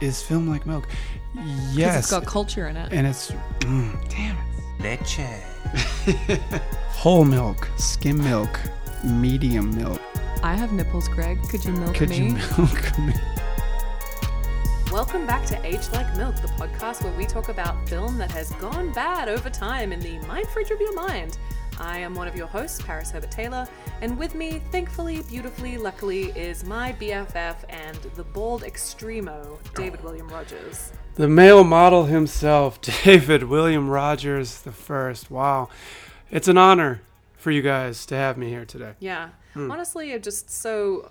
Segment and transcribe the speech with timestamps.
[0.00, 0.88] is film like milk?
[1.72, 1.98] Yes.
[1.98, 2.92] It's got culture in it.
[2.92, 4.44] and it's mm, damn it.
[4.80, 6.40] Leche.
[6.90, 8.60] Whole milk, skim milk,
[9.04, 10.00] medium milk.
[10.42, 11.40] I have nipples, Greg.
[11.48, 12.16] Could you milk Could me?
[12.16, 13.14] you milk me?
[14.92, 18.52] Welcome back to Age Like Milk, the podcast where we talk about film that has
[18.52, 21.36] gone bad over time in the mind fridge of your mind.
[21.80, 23.66] I am one of your hosts, Paris Herbert Taylor,
[24.00, 30.28] and with me, thankfully, beautifully, luckily, is my BFF and the bald extremo, David William
[30.28, 30.92] Rogers.
[31.14, 35.30] The male model himself, David William Rogers the first.
[35.30, 35.68] Wow.
[36.30, 37.02] It's an honor
[37.36, 38.94] for you guys to have me here today.
[38.98, 39.30] Yeah.
[39.54, 39.70] Hmm.
[39.70, 41.10] Honestly, I'm just so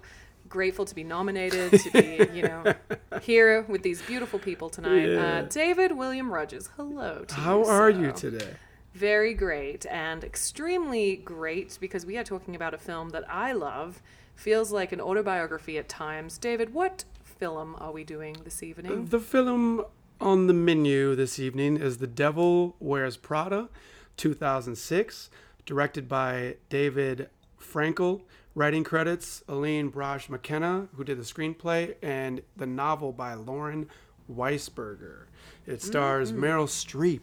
[0.49, 2.73] grateful to be nominated, to be, you know,
[3.21, 5.05] here with these beautiful people tonight.
[5.05, 5.39] Yeah.
[5.39, 8.53] Uh, David William Rogers, hello to How you, are you today?
[8.97, 14.01] Very great and extremely great because we are talking about a film that I love.
[14.33, 16.39] Feels like an autobiography at times.
[16.39, 19.05] David, what film are we doing this evening?
[19.05, 19.85] The film
[20.19, 23.69] on the menu this evening is The Devil Wears Prada,
[24.17, 25.29] 2006,
[25.67, 27.29] directed by David
[27.61, 28.23] Frankel.
[28.55, 33.89] Writing credits Aline Brosh McKenna, who did the screenplay, and the novel by Lauren
[34.27, 35.25] Weisberger.
[35.67, 36.43] It stars mm-hmm.
[36.43, 37.21] Meryl Streep,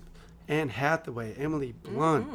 [0.49, 2.27] Anne Hathaway, Emily Blunt,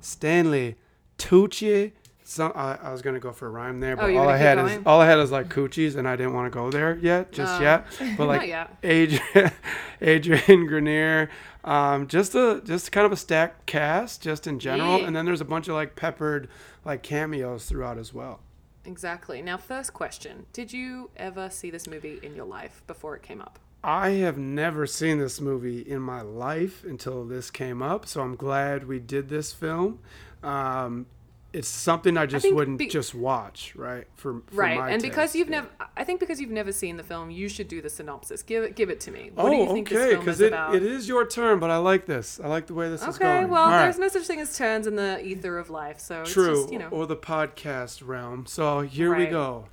[0.00, 0.76] Stanley
[1.18, 1.92] Tucci.
[2.26, 4.58] Some, I, I was gonna go for a rhyme there, but Oh, all I had
[4.58, 7.32] is all I had is like coochies, and I didn't want to go there yet,
[7.32, 7.62] just Oh.
[7.62, 7.86] yet.
[8.16, 8.74] But like yet.
[8.82, 9.52] Adrian,
[10.00, 11.28] Adrian Grenier,
[11.64, 15.06] um, just a just kind of a stacked cast, just in general, Yeah.
[15.06, 16.48] and then there's a bunch of like peppered
[16.82, 18.40] like cameos throughout as well.
[18.86, 19.42] Exactly.
[19.42, 23.42] Now, first question Did you ever see this movie in your life before it came
[23.42, 23.58] up?
[23.84, 28.34] I have never seen this movie in my life until this came up, so I'm
[28.34, 29.98] glad we did this film.
[30.42, 31.04] Um,
[31.52, 34.06] it's something I just think wouldn't be- just watch, right?
[34.16, 34.90] For, for right.
[34.90, 35.60] And because you've yeah.
[35.60, 35.68] never,
[35.98, 38.42] I think because you've never seen the film, you should do the synopsis.
[38.42, 39.30] Give it, give it to me.
[39.36, 40.74] Oh, What do you think okay, because it, about?
[40.74, 42.40] it is your turn, but I like this.
[42.42, 43.44] I like the way this is going.
[43.44, 43.82] Okay, well, All right.
[43.82, 46.72] there's no such thing as turns in the ether of life, so it's True, just,
[46.72, 46.88] you know.
[46.88, 48.46] or the podcast realm.
[48.46, 49.66] So here we go.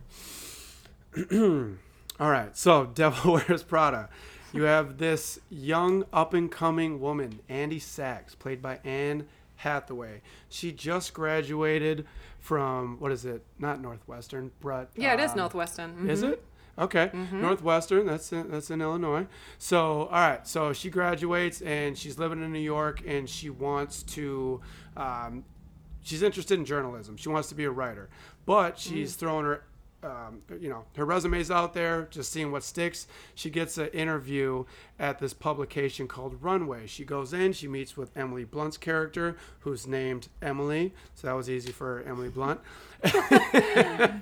[2.22, 4.08] All right, so Devil Wears Prada.
[4.54, 10.22] You have this young up and coming woman, Andy Sachs, played by Anne Hathaway.
[10.48, 12.06] She just graduated
[12.40, 13.44] from what is it?
[13.58, 16.08] Not Northwestern, but yeah, it is um, Northwestern.
[16.10, 16.34] is Mhm.
[16.34, 16.44] it?
[16.78, 18.06] Okay, Northwestern.
[18.06, 19.26] That's in, that's in Illinois.
[19.58, 20.48] So, all right.
[20.48, 24.62] So she graduates and she's living in New York and she wants to.
[24.96, 25.44] Um,
[26.02, 27.18] she's interested in journalism.
[27.18, 28.10] She wants to be a writer,
[28.46, 29.64] but she's throwing her.
[30.04, 33.06] Um, you know, her resume's out there, just seeing what sticks.
[33.36, 34.66] She gets an interview
[35.00, 36.88] at this publication called Runway.
[36.88, 40.94] She goes in, she meets with Emily Blunt's character, who's named Emily.
[41.14, 42.60] So that was easy for Emily Blunt.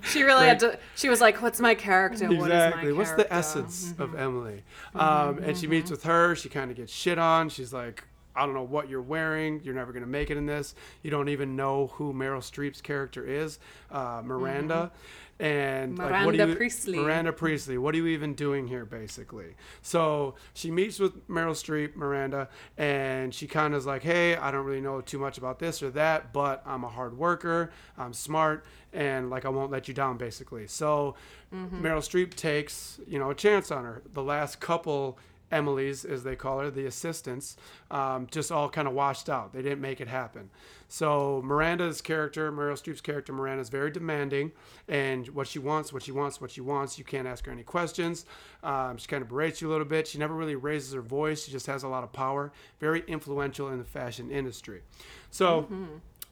[0.04, 0.78] She really had to.
[0.96, 2.26] She was like, "What's my character?
[2.26, 2.92] What is my exactly.
[2.92, 4.62] What's the character?" essence of Emily?
[4.94, 6.34] Um, and she meets with her.
[6.34, 7.48] She kind of gets shit on.
[7.50, 8.04] She's like,
[8.34, 9.60] I don't know what you're wearing.
[9.62, 10.74] You're never gonna make it in this.
[11.02, 13.58] You don't even know who Meryl Streep's character is,
[13.90, 14.92] uh, Miranda.
[15.40, 16.98] And like, what Miranda you, Priestly.
[16.98, 17.78] Miranda Priestly.
[17.78, 19.54] What are you even doing here, basically?
[19.80, 24.50] So she meets with Meryl Streep, Miranda, and she kind of is like, "Hey, I
[24.50, 27.70] don't really know too much about this or that, but I'm a hard worker.
[27.96, 31.14] I'm smart, and like I won't let you down, basically." So
[31.54, 31.84] mm-hmm.
[31.84, 34.02] Meryl Streep takes you know a chance on her.
[34.12, 35.18] The last couple
[35.50, 37.56] Emily's, as they call her, the assistants,
[37.90, 39.52] um, just all kind of washed out.
[39.52, 40.50] They didn't make it happen.
[40.88, 44.52] So Miranda's character, Meryl Streep's character, Miranda is very demanding,
[44.88, 46.98] and what she wants, what she wants, what she wants.
[46.98, 48.26] You can't ask her any questions.
[48.62, 50.08] Um, she kind of berates you a little bit.
[50.08, 51.44] She never really raises her voice.
[51.44, 52.52] She just has a lot of power.
[52.80, 54.82] Very influential in the fashion industry.
[55.30, 55.68] So.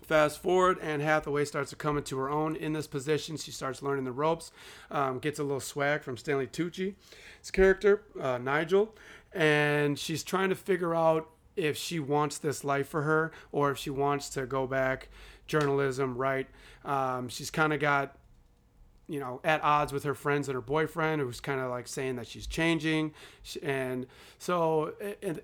[0.08, 3.36] Fast forward, Anne Hathaway starts to come into her own in this position.
[3.36, 4.50] She starts learning the ropes,
[4.91, 8.96] um, gets a little swag from Stanley Tucci's character, uh, Nigel,
[9.34, 13.76] and she's trying to figure out if she wants this life for her or if
[13.76, 15.10] she wants to go back
[15.46, 16.46] journalism, right?
[16.86, 18.16] Um, she's kind of got
[19.10, 22.16] you know, at odds with her friends and her boyfriend, who's kind of like saying
[22.16, 23.12] that she's changing.
[23.62, 24.06] And
[24.38, 24.94] so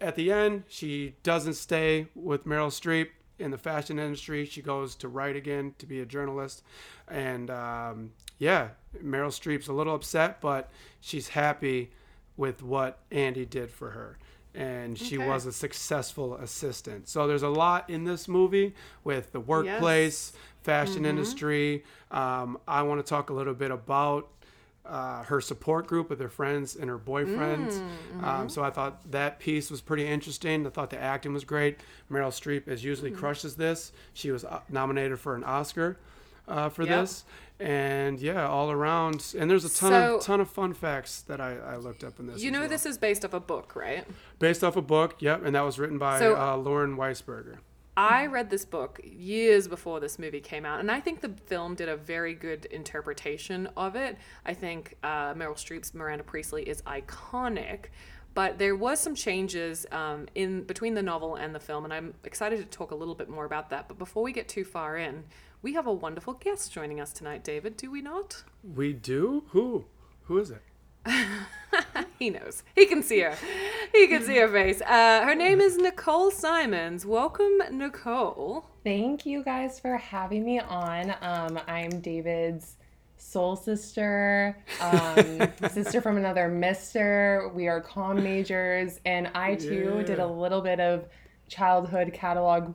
[0.01, 3.09] at the end, she doesn't stay with Meryl Streep
[3.39, 4.45] in the fashion industry.
[4.45, 6.63] She goes to write again to be a journalist.
[7.09, 8.69] And um, yeah,
[9.03, 10.71] Meryl Streep's a little upset, but
[11.01, 11.91] she's happy
[12.37, 14.19] with what Andy did for her.
[14.55, 15.27] And she Okay.
[15.27, 17.09] was a successful assistant.
[17.09, 20.33] So there's a lot in this movie with the workplace,
[20.63, 21.83] fashion industry.
[22.13, 24.29] Um, I want to talk a little bit about
[24.87, 27.73] uh, her support group with her friends and her boyfriend.
[28.23, 30.67] Um, so I thought that piece was pretty interesting.
[30.67, 31.79] I thought the acting was great.
[32.11, 33.93] Meryl Streep, as usually, crushes this.
[34.13, 35.99] She was uh, nominated for an Oscar
[36.47, 37.01] uh, for Yep.
[37.01, 37.25] this.
[37.61, 39.35] And yeah, all around.
[39.39, 42.19] And there's a ton So- of ton of fun facts that I, I looked up
[42.19, 42.43] in this.
[42.43, 42.69] You know, well.
[42.69, 44.05] this is based off a book, right?
[44.39, 45.17] based off a book.
[45.21, 47.59] Yep, and that was written by So- uh, Lauren Weisberger.
[47.97, 51.77] I read this book years before this movie came out, and I think the film
[51.77, 54.19] did a very good interpretation of it.
[54.45, 57.87] I think uh, Meryl Streep's Miranda Priestly is iconic,
[58.35, 62.15] but there was some changes um, in between the novel and the film, and I'm
[62.25, 63.87] excited to talk a little bit more about that.
[63.87, 65.23] But before we get too far in,
[65.63, 67.77] we have a wonderful guest joining us tonight, David.
[67.77, 68.43] Do we not?
[68.75, 69.85] We do who?
[70.25, 70.63] Who is it?
[72.19, 72.63] He knows.
[72.75, 73.37] He can see her.
[73.93, 74.81] He can see her face.
[74.81, 77.05] Uh, her name is Nicole Simons.
[77.05, 78.65] Welcome, Nicole.
[78.85, 81.15] Thank you guys for having me on.
[81.21, 82.77] Um, I'm David's
[83.17, 87.51] soul sister, um, sister from another mister.
[87.55, 91.09] We are comm majors, and I too did a little bit of
[91.49, 92.75] childhood catalog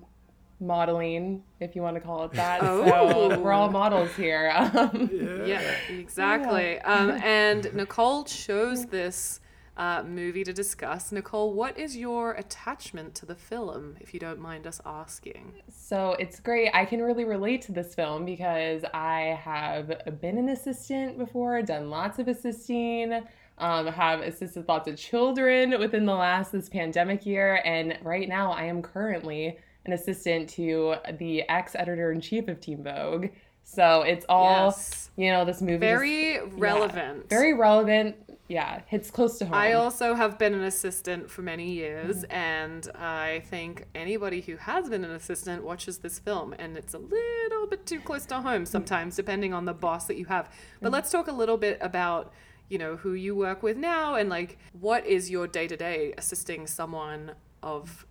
[0.59, 2.61] modeling, if you want to call it that.
[2.61, 3.29] Oh.
[3.29, 4.51] So we're all models here.
[4.59, 5.09] Um,
[5.45, 6.79] Yeah, exactly.
[6.79, 9.39] Um, and Nicole chose this
[9.77, 11.11] uh, movie to discuss.
[11.11, 15.53] Nicole, what is your attachment to the film, if you don't mind us asking?
[15.69, 16.71] So it's great.
[16.73, 21.89] I can really relate to this film because I have been an assistant before, done
[21.89, 23.21] lots of assisting,
[23.57, 28.51] um, have assisted lots of children within the last this pandemic year, and right now
[28.51, 29.57] I am currently
[29.89, 33.27] an assistant to the ex editor in chief of Teen Vogue.
[33.63, 35.11] So it's all Yes.
[35.15, 35.45] you know.
[35.45, 37.29] This movie just- Very yeah, relevant.
[37.29, 38.15] very relevant.
[38.47, 39.53] Yeah, hits close to home.
[39.53, 44.89] I also have been an assistant for many years, and I think anybody who has
[44.89, 48.65] been an assistant watches this film, and it's a little bit too close to home
[48.65, 50.49] sometimes, depending on the boss that you have.
[50.81, 50.93] But mm.
[50.93, 52.33] let's talk a little bit about,
[52.69, 56.15] you know, who you work with now, and like, what is your day to day
[56.17, 58.07] assisting someone of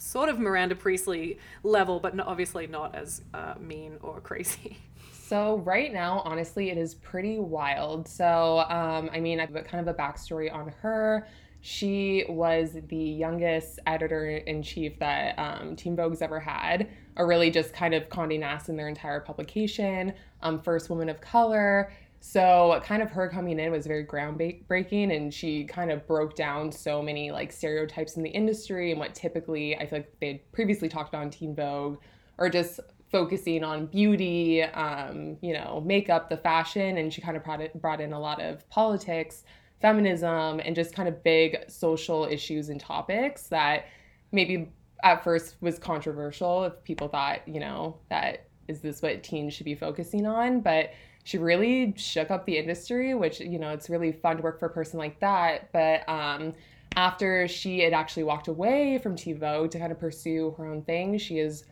[0.00, 4.78] sort of Miranda Priestly level, but obviously not as uh, mean or crazy.
[5.30, 8.08] So right now, honestly, it is pretty wild.
[8.08, 11.28] So, um, I mean, I've got kind of a backstory on her.
[11.60, 17.48] She was the youngest editor in chief that um, Teen Vogue's ever had, or really
[17.48, 20.14] just kind of Condé Nast in their entire publication.
[20.42, 21.92] Um, first woman of color.
[22.22, 26.70] So, kind of her coming in was very groundbreaking, and she kind of broke down
[26.70, 30.88] so many like stereotypes in the industry and what typically I feel like they'd previously
[30.88, 31.98] talked on Teen Vogue,
[32.36, 32.78] or just
[33.10, 37.80] focusing on beauty, um, you know, makeup, the fashion, and she kind of brought, it,
[37.80, 39.44] brought in a lot of politics,
[39.80, 43.86] feminism, and just kind of big social issues and topics that
[44.30, 44.70] maybe
[45.02, 49.64] at first was controversial if people thought, you know, that is this what teens should
[49.64, 50.90] be focusing on, but
[51.30, 54.66] she really shook up the industry, which you know it's really fun to work for
[54.66, 55.70] a person like that.
[55.72, 56.54] But um,
[56.96, 60.82] after she had actually walked away from Teen Vogue to kind of pursue her own
[60.82, 61.66] thing, she has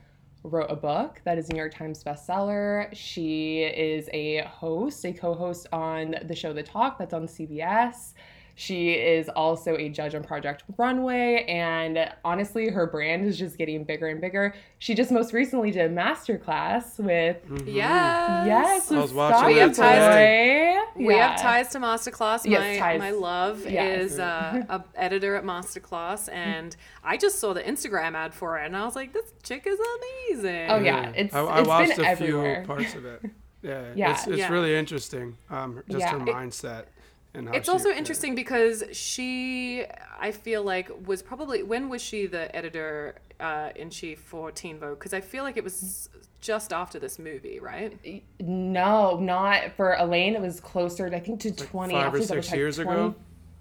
[0.44, 2.88] wrote a book that is New York Times bestseller.
[2.94, 8.14] She is a host, a co-host on the show The Talk that's on CBS.
[8.60, 13.84] She is also a judge on Project Runway, and honestly, her brand is just getting
[13.84, 14.52] bigger and bigger.
[14.80, 18.46] She just most recently did a masterclass with Yes.
[18.48, 21.04] yes, I with was watching Scott We have ties Boy.
[21.06, 22.44] We have ties to Masterclass.
[22.50, 22.98] Yes, my ties.
[22.98, 24.10] my love Yes.
[24.12, 28.66] is uh, a editor at Masterclass, and I just saw the Instagram ad for it,
[28.66, 31.10] and I was like, "This chick is amazing." Oh, yeah.
[31.10, 32.56] it's- I, I it's watched been a everywhere.
[32.56, 33.22] few parts of it.
[33.60, 34.12] Yeah, Yeah.
[34.12, 34.52] it's, it's Yeah.
[34.52, 35.36] really interesting.
[35.50, 36.12] Um, just Yeah.
[36.12, 36.30] her mindset
[36.68, 36.97] and how
[37.34, 37.96] It's she- also yeah.
[37.98, 39.84] interesting because she,
[40.18, 44.78] I feel like, was probably when was she the editor uh, in chief for Teen
[44.78, 44.98] Vogue?
[44.98, 46.08] Because I feel like it was
[46.40, 48.22] just after this movie, right?
[48.40, 50.34] No, not for Elaine.
[50.34, 51.92] It was closer, I think, to 20.
[51.94, 53.14] five I'll or have to double six check, years ago?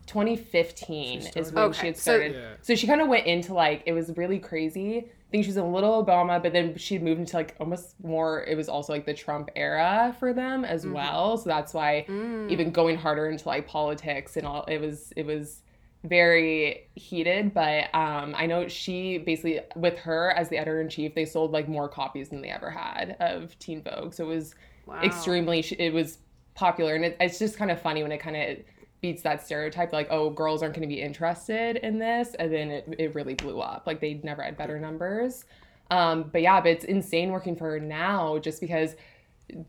[0.07, 2.33] 2015 is when Okay, she had so- started.
[2.35, 2.53] Yeah.
[2.61, 5.09] So, she kind of went into like, it was really crazy.
[5.27, 8.43] I think she was a little Obama, but then she moved into like almost more,
[8.45, 10.93] it was also like the Trump era for them as Mm-hmm.
[10.93, 11.37] well.
[11.37, 12.47] So that's why Mm.
[12.47, 15.63] even going harder into like politics and all, it was, it was
[16.03, 21.13] very heated but um i know she basically with her as the editor in chief
[21.15, 24.55] they sold like more copies than they ever had of teen vogue so it was
[24.85, 24.97] Wow.
[25.03, 26.19] extremely it was
[26.55, 28.57] popular and it, it's just kind of funny when it kind of
[29.01, 32.71] beats that stereotype like oh girls aren't going to be interested in this and then
[32.71, 33.83] it, it really blew up.
[33.85, 35.45] Like they never had better numbers.
[35.91, 38.95] Um but yeah but it's insane working for her now just because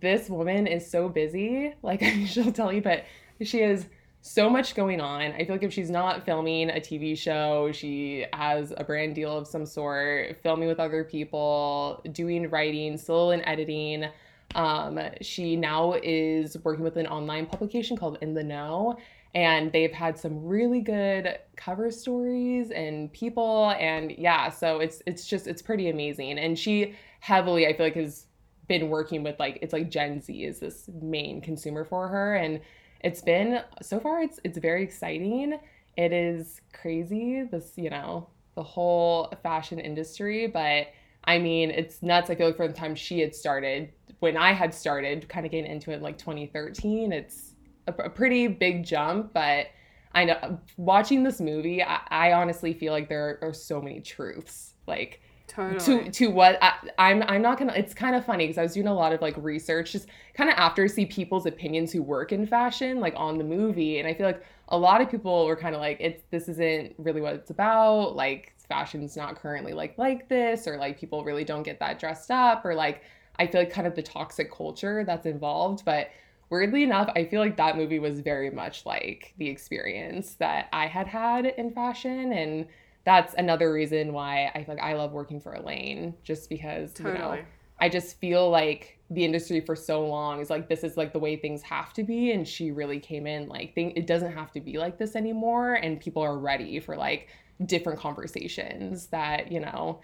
[0.01, 3.05] this woman is so busy like she'll tell you but
[3.43, 3.87] she has
[4.21, 5.23] so much going on.
[5.33, 9.37] I feel like if she's not filming a tv show she has a brand deal
[9.37, 14.07] of some sort filming with other people doing writing still in editing.
[14.55, 18.97] Um, she now is working with an online publication called In the Know,
[19.35, 25.27] and they've had some really good cover stories and people, and yeah, so it's it's
[25.27, 26.39] just it's pretty amazing.
[26.39, 28.27] And she heavily, I feel like, has
[28.69, 32.61] been working with like it's like Gen Z is this main consumer for her and
[33.01, 35.59] it's been so far it's it's very exciting.
[35.97, 40.89] It is crazy this, you know, the whole fashion industry, but
[41.25, 42.31] I mean, it's nuts.
[42.31, 45.53] I feel like from the time she had started, when I had started kind of
[45.53, 47.48] getting into it in like 2013, it's
[47.89, 49.67] a, a pretty big jump, but
[50.13, 54.01] I know watching this movie, I, I honestly feel like there are, are so many
[54.01, 54.75] truths.
[54.87, 56.05] Like Totally.
[56.05, 57.73] to to what I, I'm I'm not gonna.
[57.75, 60.51] It's kind of funny because I was doing a lot of like research, just kind
[60.51, 64.15] of after see people's opinions who work in fashion, like on the movie, and I
[64.15, 67.35] feel like a lot of people were kind of like, it's this isn't really what
[67.35, 68.15] it's about.
[68.15, 72.31] Like fashion's not currently like like this, or like people really don't get that dressed
[72.31, 73.03] up, or like
[73.39, 76.09] I feel like kind of the toxic culture that's involved, but.
[76.51, 80.87] Weirdly enough, I feel like that movie was very much like the experience that I
[80.87, 82.67] had had in fashion and
[83.09, 87.07] that's another reason why I feel like I love working for Elaine, just because you
[87.07, 87.39] know
[87.81, 91.19] I just feel like the industry for so long is like this is like the
[91.19, 94.53] way things have to be, and she really came in like thing it doesn't have
[94.53, 97.29] to be like this anymore, and people are ready for like
[97.65, 100.01] different conversations that you know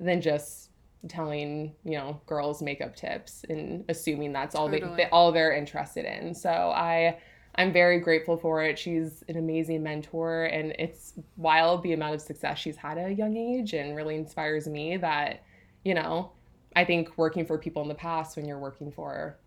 [0.00, 0.67] than just
[1.06, 4.96] telling you know girls makeup tips and assuming that's all Totally.
[4.96, 6.34] they all they're interested in.
[6.34, 7.18] So I
[7.58, 8.78] I'm very grateful for it.
[8.78, 13.14] She's an amazing mentor, and it's wild the amount of success she's had at a
[13.14, 15.42] young age, and really inspires me that,
[15.84, 16.30] you know,
[16.76, 19.38] I think working for people in the past, when you're working for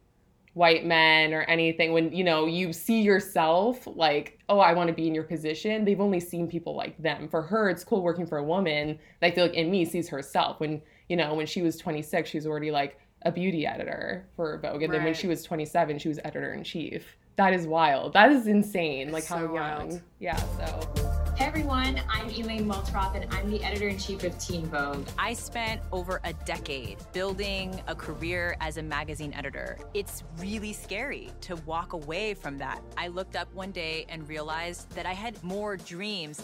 [0.54, 4.94] white men or anything, when you know you see yourself like, oh, I want to
[4.94, 5.86] be in your position.
[5.86, 7.30] They've only seen people like them.
[7.30, 9.00] For her, it's cool working for a woman.
[9.22, 10.60] that I feel like in me sees herself.
[10.60, 10.82] When
[11.12, 14.82] you know, when she was 26, she was already like a beauty editor for Vogue,
[14.82, 17.18] and then when she was 27, she was editor in chief.
[17.36, 18.14] That is wild.
[18.14, 19.12] That is insane.
[19.12, 19.54] Like how So young.
[19.54, 20.02] wild.
[20.20, 20.38] Yeah.
[20.38, 21.34] So.
[21.36, 25.06] Hey everyone, I'm Elaine Welteroth and I'm the editor in chief of Teen Vogue.
[25.18, 29.80] I spent over a decade building a career as a magazine editor.
[29.94, 32.82] It's really scary to walk away from that.
[32.96, 36.42] I looked up one day and realized that I had more dreams.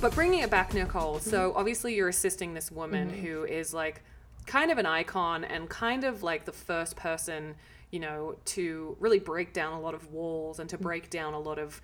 [0.00, 1.28] But bringing it back, Nicole, mm-hmm.
[1.28, 3.26] so obviously you're assisting this woman mm-hmm.
[3.26, 4.02] who is like
[4.46, 7.56] kind of an icon and kind of like the first person,
[7.90, 10.84] you know, to really break down a lot of walls and to mm-hmm.
[10.84, 11.80] break down a lot of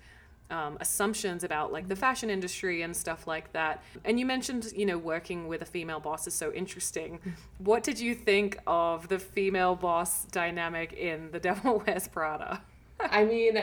[0.49, 3.83] um, assumptions about like the fashion industry and stuff like that.
[4.05, 7.19] And you mentioned, you know, working with a female boss is so interesting.
[7.57, 12.61] What did you think of the female boss dynamic in The Devil Wears Prada?
[12.99, 13.61] I mean,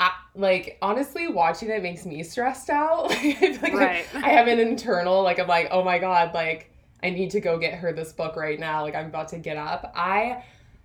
[0.00, 3.10] I, like honestly, watching it makes me stressed out.
[3.24, 4.06] Like, I like Right.
[4.14, 6.70] I have an internal like I'm like, oh my god, like
[7.02, 8.82] I need to go get her this book right now.
[8.82, 9.92] Like I'm about to get up.
[9.94, 10.42] I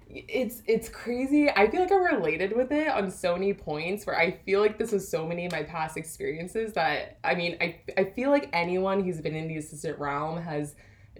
[0.09, 1.49] it's it's crazy.
[1.49, 4.77] I feel like I'm related with it on so many points where I feel like
[4.77, 8.49] this is so many of my past experiences that I mean I I feel like
[8.51, 10.75] anyone who's been in the assistant realm has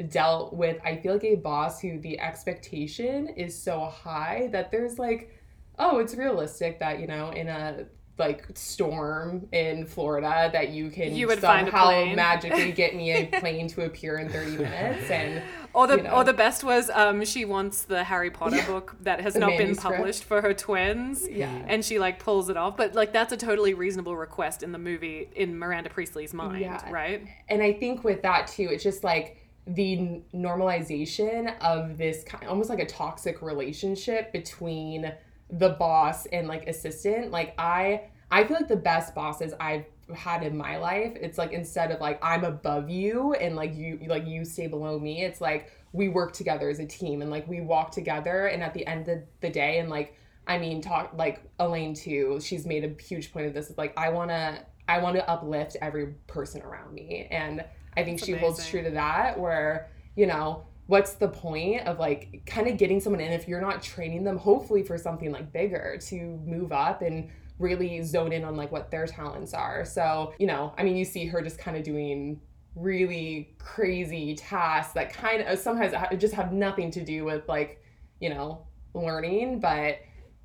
[0.10, 4.98] dealt with I feel like a boss who the expectation is so high that there's
[4.98, 5.39] like
[5.80, 7.86] oh it's realistic that you know in a
[8.18, 13.70] like storm in Florida that you can You would somehow magically get me a plane
[13.70, 15.42] to appear in 30 minutes and
[15.74, 16.10] Or the you know.
[16.16, 19.58] or the best was um, she wants the Harry Potter book that has The not
[19.58, 21.26] been published for her twins.
[21.30, 21.64] Yeah.
[21.70, 22.76] And she like pulls it off.
[22.76, 26.92] But like that's a totally reasonable request in the movie in Miranda Priestly's mind, Yeah.
[26.92, 27.26] right?
[27.48, 32.70] and I think with that too, it's just like the normalization of this kind, almost
[32.70, 35.12] like a toxic relationship between
[35.52, 37.32] the boss and like assistant.
[37.32, 41.52] Like I, I feel like the best bosses I've had in my life, it's like
[41.52, 45.42] instead of like I'm above you and like you, like you stay below me, it's
[45.42, 48.48] like we work together as a team and like we walk together.
[48.48, 50.16] And at the end of the day, and like
[50.50, 52.40] I mean, talk like Elaine too.
[52.42, 53.70] She's made a huge point of this.
[53.70, 57.64] It's like I wanna, I want to uplift every person around me, and
[57.96, 59.40] I think That's she holds true to that.
[59.40, 63.62] Where you know, what's the point of like kind of getting someone in if you're
[63.62, 67.30] not training them, hopefully for something like bigger to move up and
[67.60, 69.86] really zone in on like what their talents are.
[69.86, 72.42] So you know, I mean, you see her just kind of doing
[72.74, 77.48] really crazy tasks that kind of uh, sometimes ha- just have nothing to do with
[77.48, 77.84] like
[78.20, 79.98] you know learning but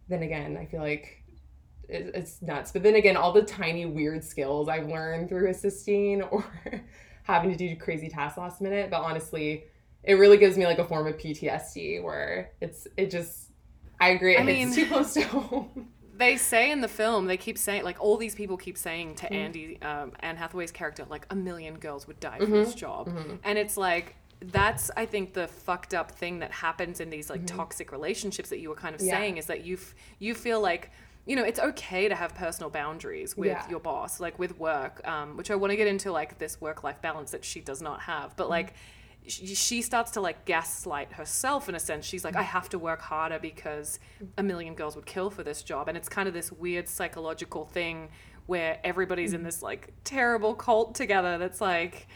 [0.09, 1.23] then again i feel like
[1.89, 6.23] it, it's nuts but then again all the tiny weird skills i've learned through assisting
[6.31, 6.45] or
[7.25, 9.65] having to do crazy tasks last minute but honestly
[10.07, 13.51] it really gives me like a form of ptsd where it's it just
[14.01, 17.27] i agree I it hits mean- too close to home They say in the film,
[17.27, 19.27] they keep saying like all these people keep saying Mm-hmm.
[19.27, 22.53] to Andy, um, Anne Hathaway's character, like a million girls would die Mm-hmm.
[22.53, 23.11] for this job,
[23.43, 27.45] and it's like that's I think the fucked up thing that happens in these like
[27.47, 29.09] toxic relationships that you were kind of Mm-hmm.
[29.09, 29.19] Yeah.
[29.19, 30.93] saying is that you f- you feel like
[31.27, 33.69] you know it's okay to have personal boundaries with Yeah.
[33.69, 36.85] your boss like with work um, which i want to get into like this work
[36.85, 38.37] life balance that she does not have Mm-hmm.
[38.37, 38.75] but like
[39.27, 42.05] she, she starts to like gaslight herself in a sense.
[42.05, 43.99] She's like, I have to work harder because
[44.37, 45.89] a million girls would kill for this job.
[45.89, 48.09] And it's kind of this weird psychological thing
[48.47, 52.07] where everybody's in this like terrible cult together that's like,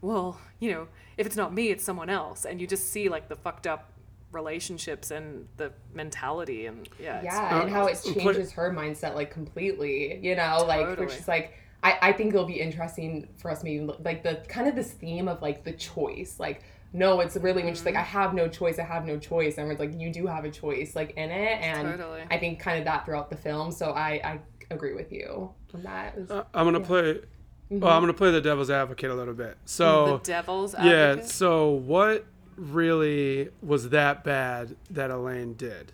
[0.00, 2.44] well, you know, if it's not me, it's someone else.
[2.46, 3.92] And you just see like the fucked up
[4.32, 7.18] relationships and the mentality and yeah.
[7.18, 10.96] it's- yeah and how it Uh, changes her mindset like completely you know like where
[10.96, 11.16] Totally.
[11.16, 11.54] she's like
[11.86, 15.26] I, I think it'll be interesting for us maybe like the kind of this theme
[15.28, 16.62] of like the choice like
[16.92, 18.18] no it's really when she's like i Mm-hmm.
[18.18, 20.96] have no choice i have no choice and it's like you do have a choice
[20.96, 22.22] like in it and Totally.
[22.30, 24.40] i think kind of that throughout the film so i i
[24.70, 27.20] agree with you on that was- Uh, I'm gonna play.
[27.68, 29.56] Well, I'm gonna play the devil's advocate a little bit.
[29.64, 31.18] So the devil's advocate?
[31.24, 31.24] yeah.
[31.26, 32.24] So what
[32.56, 35.92] really was that bad that Elaine did?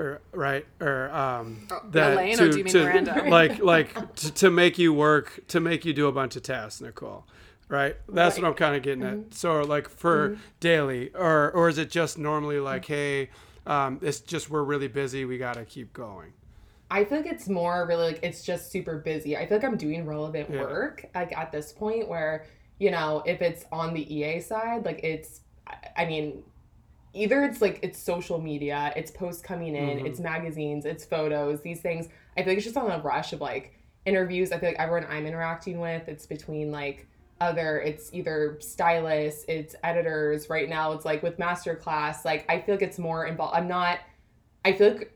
[0.00, 0.64] Or right?
[0.80, 3.24] Or um that Oh, Elaine, or do you mean Miranda?
[3.28, 6.80] Like like to, to make you work to make you do a bunch of tasks,
[6.80, 7.26] Nicole.
[7.68, 7.96] Right?
[8.08, 9.20] That's what I'm kind of getting Mm-hmm.
[9.28, 9.34] at.
[9.34, 13.28] So like for daily or or is it just normally like hey
[13.66, 15.26] um, it's just we're really busy.
[15.26, 16.32] We gotta keep going.
[16.90, 19.36] I feel like it's more really like it's just super busy.
[19.36, 20.62] I feel like I'm doing relevant Yeah.
[20.62, 22.46] work like at this point where
[22.78, 25.42] you know if it's on the EA side like it's
[25.96, 26.42] I mean
[27.14, 30.06] either it's like it's social media, it's posts coming in, Mm-hmm.
[30.06, 32.08] it's magazines, it's photos, these things.
[32.36, 33.74] I feel like it's just on a rush of like
[34.06, 34.52] interviews.
[34.52, 37.06] I feel like everyone I'm interacting with, it's between like
[37.40, 40.50] other it's either stylists, it's editors.
[40.50, 43.56] Right now it's like with masterclass, like I feel like it's more involved.
[43.56, 43.98] I'm not
[44.64, 45.12] I feel like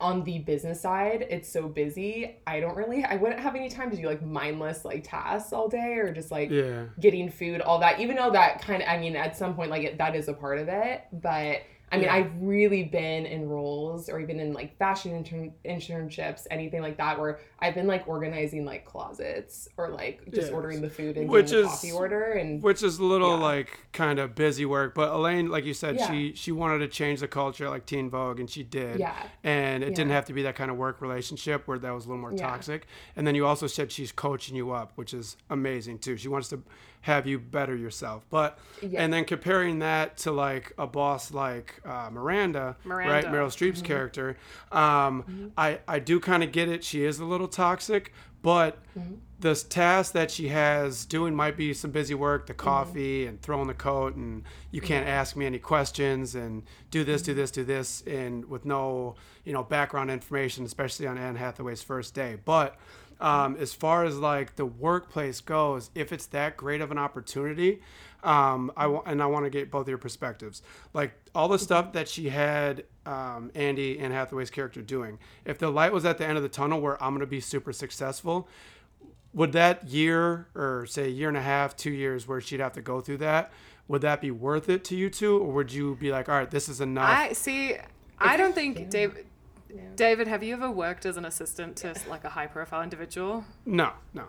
[0.00, 2.36] on the business side, it's so busy.
[2.46, 5.68] I don't really, I wouldn't have any time to do like mindless like tasks all
[5.68, 6.84] day or just like Yeah.
[7.00, 8.00] getting food, all that.
[8.00, 10.34] Even though that kind of, I mean, at some point, like it, that is a
[10.34, 11.02] part of it.
[11.12, 11.62] But
[11.92, 12.14] I mean, Yeah.
[12.14, 17.18] I've really been in roles or even in like fashion intern- internships, anything like that,
[17.20, 20.54] where I've been like organizing like closets or like just Yeah.
[20.56, 22.32] ordering the food and Which is- coffee order.
[22.32, 23.44] And which is a little Yeah.
[23.44, 26.10] like kind of busy work but elaine like you said Yeah.
[26.10, 29.14] she she wanted to change the culture like teen vogue and she did Yeah.
[29.44, 32.08] and it didn't have to be that kind of work relationship where that was a
[32.08, 35.98] little more toxic and then you also said she's coaching you up which is amazing
[36.00, 36.60] too she wants to
[37.04, 39.02] have you better yourself but Yeah.
[39.02, 43.86] and then comparing that to like a boss like uh, miranda, right meryl streep's Mm-hmm.
[43.86, 44.36] character
[44.72, 49.14] um, i i do kind of get it she is a little toxic but Mm-hmm.
[49.40, 52.46] this task that she has doing might be some busy work, Mm-hmm.
[52.48, 57.02] the coffee and throwing the coat, and you can't ask me any questions and do
[57.02, 57.30] this, Mm-hmm.
[57.32, 61.82] do this, do this, and with no, you know, background information, especially on Anne Hathaway's
[61.82, 62.36] first day.
[62.44, 62.76] But
[63.20, 67.80] um, as far as like the workplace goes, if it's that great of an opportunity,
[68.22, 70.62] um, I wa- and I want to get both of your perspectives.
[70.92, 75.18] Like all the stuff that she had um, Andy and Hathaway's character doing.
[75.44, 77.40] If the light was at the end of the tunnel where I'm going to be
[77.40, 78.48] super successful,
[79.32, 82.72] would that year or say a year and a half, two years where she'd have
[82.74, 83.52] to go through that,
[83.88, 86.50] would that be worth it to you two, or would you be like, all right,
[86.50, 87.08] this is enough?
[87.08, 87.76] I see.
[88.18, 89.26] I don't think David.
[89.96, 93.44] David, have you ever worked as an assistant to like a high-profile individual?
[93.66, 94.24] no, no.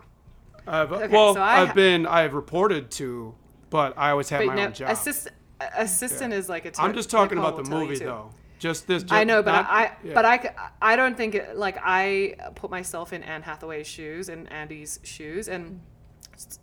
[0.68, 3.34] I've, Okay, well, so I I've ha- been, I've reported to,
[3.70, 4.90] but I always had But my no, own job.
[4.90, 5.28] assist,
[5.76, 6.72] assistant is like a.
[6.80, 8.30] I'm just talking Nicole about the will tell you movie though.
[8.58, 9.04] Just this.
[9.10, 10.14] I know, but not- I, yeah.
[10.14, 10.48] but I, c-
[10.82, 15.46] I don't think it, like I put myself in Anne Hathaway's shoes and Andy's shoes,
[15.48, 15.80] and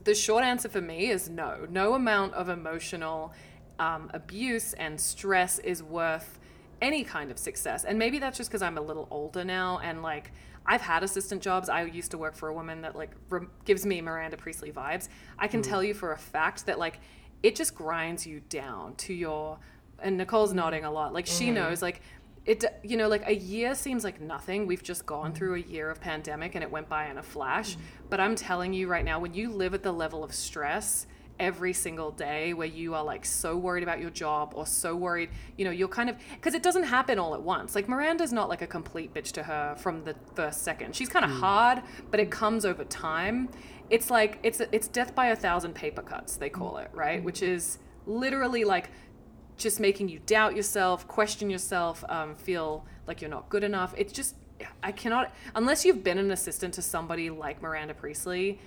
[0.04, 1.66] the short answer for me is no.
[1.70, 3.32] No amount of emotional
[3.80, 6.40] um, abuse and stress is worth
[6.84, 7.86] any kind of success.
[7.86, 10.32] And maybe that's just because I'm a little older now, and like
[10.66, 11.70] I've had assistant jobs.
[11.70, 15.08] I used to work for a woman that like re- gives me Miranda Priestly vibes.
[15.40, 15.68] I can mm.
[15.68, 17.00] tell you for a fact that like
[17.42, 19.58] it just grinds you down to your.
[20.00, 20.58] And Nicole's mm.
[20.58, 21.14] nodding a lot.
[21.14, 21.56] Like she mm-hmm.
[21.56, 22.02] knows, like
[22.46, 25.36] it you know like a year seems like nothing we've just gone mm.
[25.36, 27.78] through a year of pandemic and it went by in a flash
[28.10, 31.08] but i'm telling you right now when you live at the level of stress
[31.44, 35.30] every single day where you are like so worried about your job or so worried
[35.58, 37.76] you know you're kind of because it doesn't happen all at once.
[37.76, 40.96] Like miranda's not like a complete bitch to her from the first second.
[40.96, 43.50] She's kind of hard but it comes over time.
[43.90, 47.24] It's like it's it's death by a thousand paper cuts they call it right?
[47.24, 48.90] Which is literally like
[49.58, 53.94] just making you doubt yourself, question yourself, um, feel like you're not good enough.
[53.98, 54.36] It's just,
[54.82, 58.60] I cannot, unless you've been an assistant to somebody like Miranda Priestly,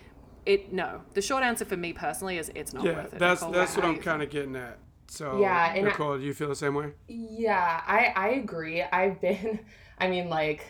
[0.47, 1.03] it, no.
[1.15, 3.19] The short answer for me personally is it's not yeah, worth it.
[3.19, 4.79] that's Nicole, that's what I'm kind of getting at.
[5.09, 6.93] So, Yeah, and I- Nicole, do you feel the same way?
[7.09, 8.83] Yeah, I I agree.
[8.83, 9.61] I've been,
[9.99, 10.65] I mean, like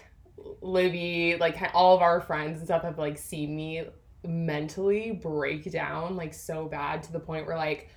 [0.61, 3.85] Libby, like all of our friends and stuff have like seen me
[4.27, 7.89] mentally break down like so bad to the point where like,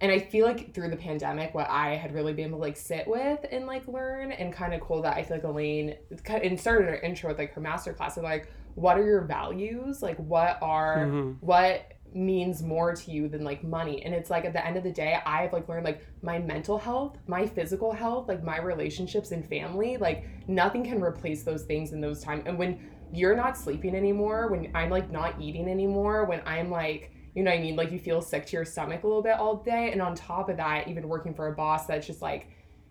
[0.00, 2.76] and I feel like through the pandemic, what I had really been able to like
[2.76, 6.42] sit with and like learn and kind of cool that I feel like Elaine kind
[6.42, 10.02] and started her intro with like her master class of like, what are your values?
[10.02, 11.36] Like, what are Mhm.
[11.40, 14.84] what means more to you than like money and it's like at the end of
[14.84, 19.32] the day i've like learned like my mental health my physical health like my relationships
[19.32, 22.78] and family like nothing can replace those things in those times and when
[23.12, 27.50] you're not sleeping anymore when i'm like not eating anymore when i'm like you know
[27.50, 29.90] what i mean like you feel sick to your stomach a little bit all day
[29.90, 32.46] and on top of that even working for a boss that's just like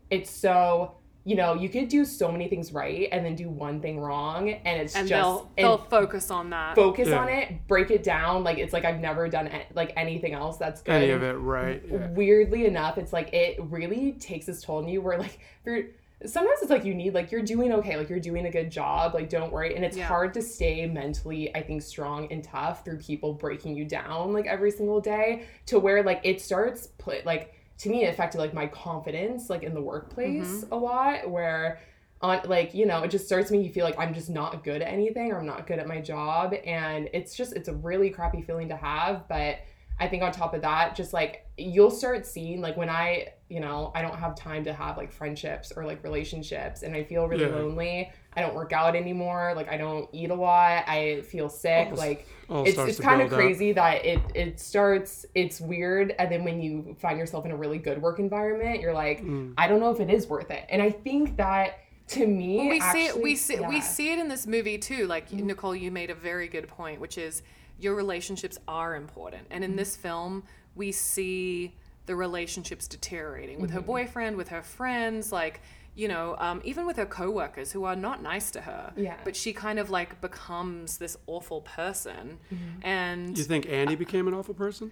[0.10, 3.79] it's so you know you could do so many things right and then do one
[3.79, 6.75] thing wrong and it's and just they'll they'll focus on that.
[6.75, 7.19] focus Yeah.
[7.21, 10.57] on it break it down like it's like i've never done a- like anything else
[10.57, 11.81] that's good Any of it, right?
[11.89, 12.09] Yeah.
[12.09, 15.83] weirdly enough it's like it really takes its toll on you where like you're
[16.25, 19.13] sometimes it's like you need like you're doing okay like you're doing a good job
[19.13, 20.07] like don't worry and it's Yeah.
[20.07, 24.45] hard to stay mentally i think strong and tough through people breaking you down like
[24.45, 28.53] every single day to where like it starts put like to me it affected like
[28.53, 30.73] my confidence like in the workplace mm-hmm.
[30.73, 31.79] a lot where
[32.23, 34.81] on like you know it just starts making you feel like i'm just not good
[34.81, 36.55] at anything or i'm not good at my job.
[36.65, 39.27] And it's just it's a really crappy feeling to have.
[39.27, 39.59] But
[39.99, 43.59] i think on top of that just like you'll start seeing like when i you
[43.59, 47.27] know i don't have time to have like friendships or like relationships and i feel
[47.27, 47.55] really Yeah.
[47.61, 51.89] lonely i don't work out anymore like i don't eat a lot i feel sick
[51.91, 53.45] All- like all it's, it's kind of build up.
[53.45, 57.55] crazy that it it starts it's weird and then when you find yourself in a
[57.55, 59.53] really good work environment you're like Mm.
[59.57, 62.69] i don't know if it is worth it and i think that to me Well,
[62.69, 63.21] we see it.
[63.23, 63.55] We see.
[63.55, 63.67] We yeah.
[63.69, 63.81] Mm-hmm.
[63.81, 65.07] see it in this movie too.
[65.07, 67.43] Like Nicole, you made a very good point, which is
[67.79, 70.43] your relationships are important, and in this film,
[70.75, 73.87] we see the relationships deteriorating with her Mm-hmm.
[73.87, 75.61] boyfriend, with her friends, like
[75.95, 78.91] you know, um, even with her coworkers who are not nice to her.
[78.97, 79.15] Yeah.
[79.23, 82.79] But she kind of like becomes this awful person, Mm-hmm.
[82.85, 84.91] and You think Andy became an awful person?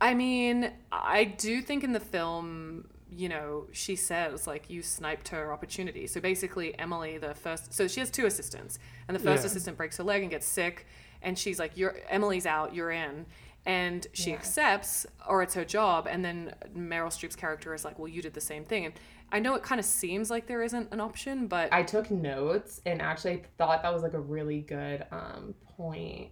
[0.00, 5.28] I mean, I do think in the film, you know, she says like you sniped
[5.28, 6.06] her opportunity.
[6.06, 9.46] So basically, Emily, the first, so she has two assistants, and the first Yeah.
[9.46, 10.86] assistant breaks her leg and gets sick,
[11.22, 13.24] and she's like, "You're Emily's out, you're in."
[13.68, 16.06] And she accepts, or it's her job.
[16.10, 18.94] And then Meryl Streep's character is like, "Well, you did the same thing." And
[19.30, 22.80] I know it kind of seems like there isn't an option, but i took notes
[22.86, 26.30] and actually thought that was like a really good um point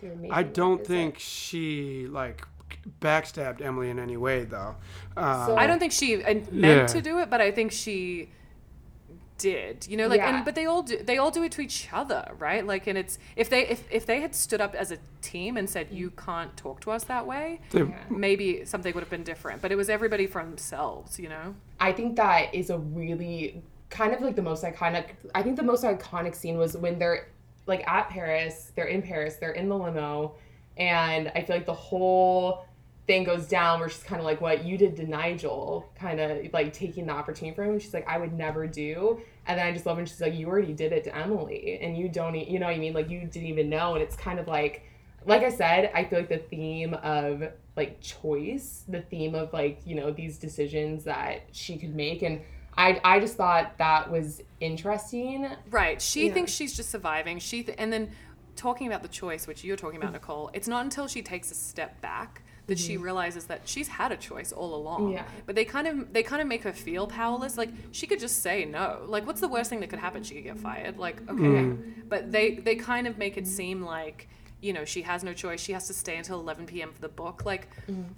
[0.00, 0.14] You're.
[0.30, 2.46] I don't Is it- think she like
[3.00, 4.76] backstabbed Emily in any way, though.
[5.16, 6.86] Uh, So- I don't think she uh, meant Yeah.
[6.86, 8.30] to do it, but I think she
[9.40, 9.86] did.
[9.88, 10.36] You know, like, Yeah.
[10.36, 11.02] and but they all do.
[11.02, 12.64] They all do it to each other, right?
[12.66, 15.68] Like, and it's if they if if they had stood up as a team and
[15.68, 19.62] said you can't talk to us that way, they- maybe something would have been different.
[19.62, 21.54] But it was everybody for themselves, you know.
[21.80, 25.06] I think that is a really kind of like the most iconic.
[25.34, 27.28] I think the most iconic scene was when they're
[27.66, 30.34] like at Paris, they're in Paris, they're in the limo,
[30.76, 32.64] and I feel like the whole
[33.10, 36.52] thing goes down where she's kind of like, What you did to Nigel, kind of
[36.52, 37.78] like taking the opportunity from him.
[37.80, 39.20] She's like, I would never do.
[39.46, 41.98] And then I just love when she's like, You already did it to Emily, and
[41.98, 42.92] you don't, e- you know what I mean?
[42.94, 43.94] Like, you didn't even know.
[43.94, 44.84] And it's kind of like,
[45.26, 47.42] like I said, I feel like the theme of
[47.76, 52.22] like choice, the theme of like, you know, these decisions that she could make.
[52.22, 52.40] And
[52.78, 55.48] I, I just thought that was interesting.
[55.70, 56.00] Right.
[56.00, 56.34] She Yeah.
[56.34, 57.38] thinks she's just surviving.
[57.40, 58.10] She th- and then
[58.56, 60.14] talking about the choice, which you're talking about, mm-hmm.
[60.14, 60.50] Nicole.
[60.54, 63.02] It's not until she takes a step back that she mm-hmm.
[63.02, 65.12] realizes that she's had a choice all along.
[65.12, 65.24] Yeah.
[65.44, 67.58] But they kind of they kind of make her feel powerless.
[67.58, 69.02] Like she could just say no.
[69.06, 70.22] Like what's the worst thing that could happen?
[70.22, 70.98] She could get fired.
[70.98, 71.42] Like okay.
[71.42, 72.08] Mm-hmm.
[72.08, 74.28] But they they kind of make it seem like
[74.60, 75.60] you know she has no choice.
[75.60, 77.44] She has to stay until 11 p.m for the book.
[77.44, 77.68] Like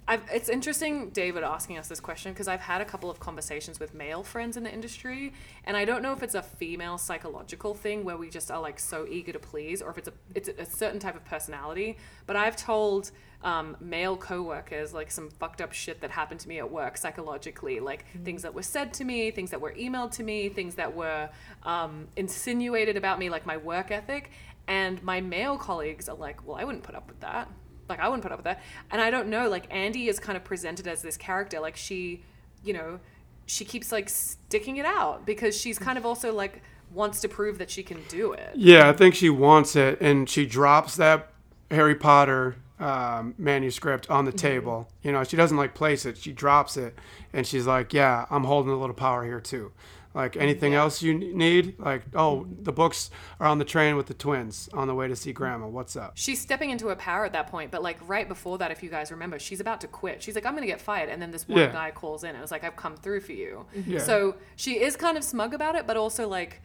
[0.08, 3.78] I've, it's interesting david asking us this question because i've had a couple of conversations
[3.78, 5.32] with male friends in the industry
[5.64, 8.78] and i don't know if it's a female psychological thing where we just are like
[8.78, 12.36] so eager to please or if it's a it's a certain type of personality but
[12.36, 13.10] i've told
[13.44, 17.80] um, male coworkers like some fucked up shit that happened to me at work psychologically
[17.80, 20.94] like things that were said to me things that were emailed to me things that
[20.94, 21.28] were
[21.64, 24.30] um, insinuated about me like my work ethic
[24.66, 27.48] and my male colleagues are like, well, I wouldn't put up with that.
[27.88, 28.62] Like, I wouldn't put up with that.
[28.90, 31.60] And I don't know, like, Andy is kind of presented as this character.
[31.60, 32.22] Like, she,
[32.64, 33.00] you know,
[33.46, 37.58] she keeps like sticking it out because she's kind of also like wants to prove
[37.58, 38.50] that she can do it.
[38.54, 41.32] Yeah, I think she wants it, and she drops that
[41.70, 44.88] Harry Potter um, manuscript on the table.
[45.02, 46.98] You know, she doesn't like place it; she drops it,
[47.32, 49.72] and she's like, "Yeah, I'm holding a little power here too."
[50.14, 54.14] Like anything else you need, like, oh, the books are on the train with the
[54.14, 55.66] twins on the way to see Grandma.
[55.68, 56.12] What's up?
[56.16, 58.90] She's stepping into her power at that point, but like right before that, if you
[58.90, 60.22] guys remember, she's about to quit.
[60.22, 61.08] She's like, I'm gonna get fired.
[61.08, 61.72] And then this one Yeah.
[61.72, 63.64] guy calls in and was like, I've come through for you.
[63.74, 63.92] Mm-hmm.
[63.92, 63.98] Yeah.
[64.00, 66.60] So she is kind of smug about it, but also like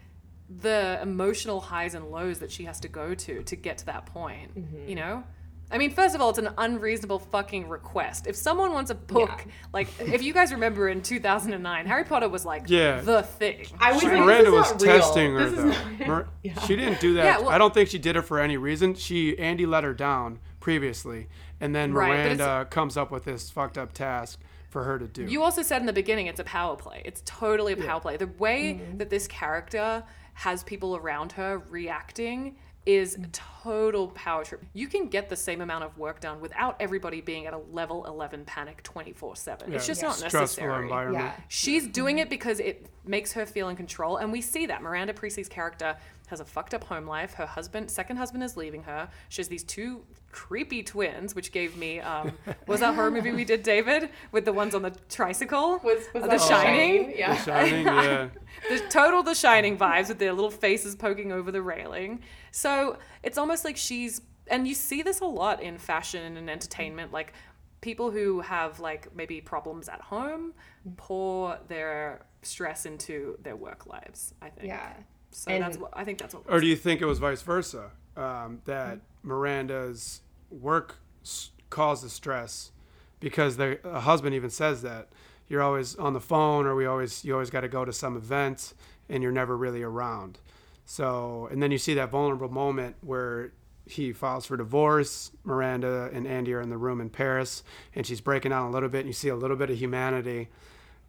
[0.49, 4.05] the emotional highs and lows that she has to go to to get to that
[4.07, 4.57] point.
[4.57, 4.89] Mm-hmm.
[4.89, 5.23] You know?
[5.69, 8.25] I mean, first of all, it's an unreasonable fucking request.
[8.25, 12.45] If someone wants a book, like if you guys remember in 2009, Harry Potter was
[12.45, 13.01] like Yeah.
[13.01, 13.65] the thing.
[13.79, 14.99] I was like, Miranda this was is not real.
[15.01, 16.05] testing her This is though.
[16.05, 16.07] not-
[16.43, 17.25] Mir- She didn't do that.
[17.25, 18.95] Yeah, well- I don't think she did it for any reason.
[18.95, 21.27] She Andy let her down previously,
[21.59, 25.23] and then Right, Miranda comes up with this fucked up task for her to do.
[25.25, 27.01] You also said in the beginning it's a power play.
[27.03, 28.15] It's totally a power play.
[28.17, 28.97] The way Mm-hmm.
[28.99, 30.03] that this character
[30.33, 32.55] has people around her reacting
[32.87, 33.27] is mm.
[33.33, 34.63] total power trip.
[34.73, 38.05] You can get the same amount of work done without everybody being at a level
[38.05, 39.73] 11 panic 24/7.
[39.73, 40.83] It's Yeah, just not stressful necessary.
[40.83, 41.25] environment.
[41.25, 41.43] Yeah.
[41.49, 41.91] She's mm-hmm.
[41.91, 45.49] doing it because it makes her feel in control, and we see that Miranda Priestly's
[45.49, 47.33] character has a fucked up home life.
[47.33, 49.09] Her husband, second husband, is leaving her.
[49.29, 52.31] She has these two creepy twins, which gave me um,
[52.67, 55.79] was that horror movie we did, David, with the ones on the tricycle?
[55.83, 57.13] Was, was Uh, The Shining?
[57.17, 57.35] Yeah.
[57.43, 58.29] Shining, yeah.
[58.69, 62.21] the total The Shining vibes with their little faces poking over the railing.
[62.51, 67.11] So it's almost like she's, and you see this a lot in fashion and entertainment,
[67.11, 67.33] like
[67.81, 70.53] people who have like maybe problems at home
[70.97, 74.33] pour their stress into their work lives.
[74.41, 74.67] I think.
[74.67, 74.93] Yeah.
[75.31, 76.17] So And- that's what I think.
[76.19, 76.43] That's what.
[76.49, 77.91] Or do you think it was vice versa?
[78.15, 82.71] Um, that Miranda's work s- caused the stress
[83.19, 85.09] because the husband even says that
[85.47, 88.17] you're always on the phone or we always you always got to go to some
[88.17, 88.73] event
[89.09, 90.39] and you're never really around.
[90.85, 93.51] So and then you see that vulnerable moment where
[93.85, 95.31] he files for divorce.
[95.43, 97.63] Miranda and Andy are in the room in Paris
[97.95, 98.99] and she's breaking down a little bit.
[98.99, 100.49] And you see a little bit of humanity.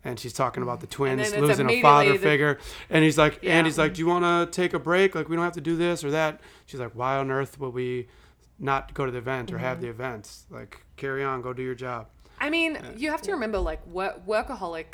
[0.04, 0.90] And she's talking about the mm.
[0.90, 2.58] twins losing a father the- figure.
[2.88, 3.58] And he's like, Yeah.
[3.58, 5.14] Andy's like, do you want to take a break?
[5.14, 6.40] Like, we don't have to do this or that.
[6.66, 8.08] She's like, why on earth will we
[8.58, 9.86] not go to the event or have mm-hmm.
[9.86, 10.36] the event?
[10.50, 12.08] Like, carry on, go do your job.
[12.40, 14.86] I mean, you have to remember, like, work, workaholic,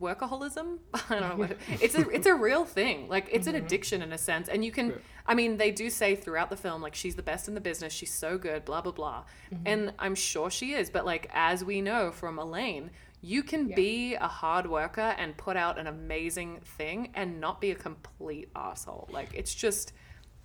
[0.00, 0.78] workaholism.
[0.94, 3.08] I don't know what it's a it's a real thing.
[3.08, 3.66] Like, it's an mm-hmm.
[3.66, 4.94] addiction in a sense, and you can.
[5.26, 7.92] I mean, they do say throughout the film, like, she's the best in the business.
[7.92, 8.64] She's so good.
[8.64, 9.24] Blah blah blah.
[9.52, 9.62] Mm-hmm.
[9.66, 10.90] And I'm sure she is.
[10.90, 12.90] But like, as we know from Elaine.
[13.20, 17.70] You can be a hard worker and put out an amazing thing and not be
[17.70, 19.08] a complete asshole.
[19.10, 19.92] Like it's just,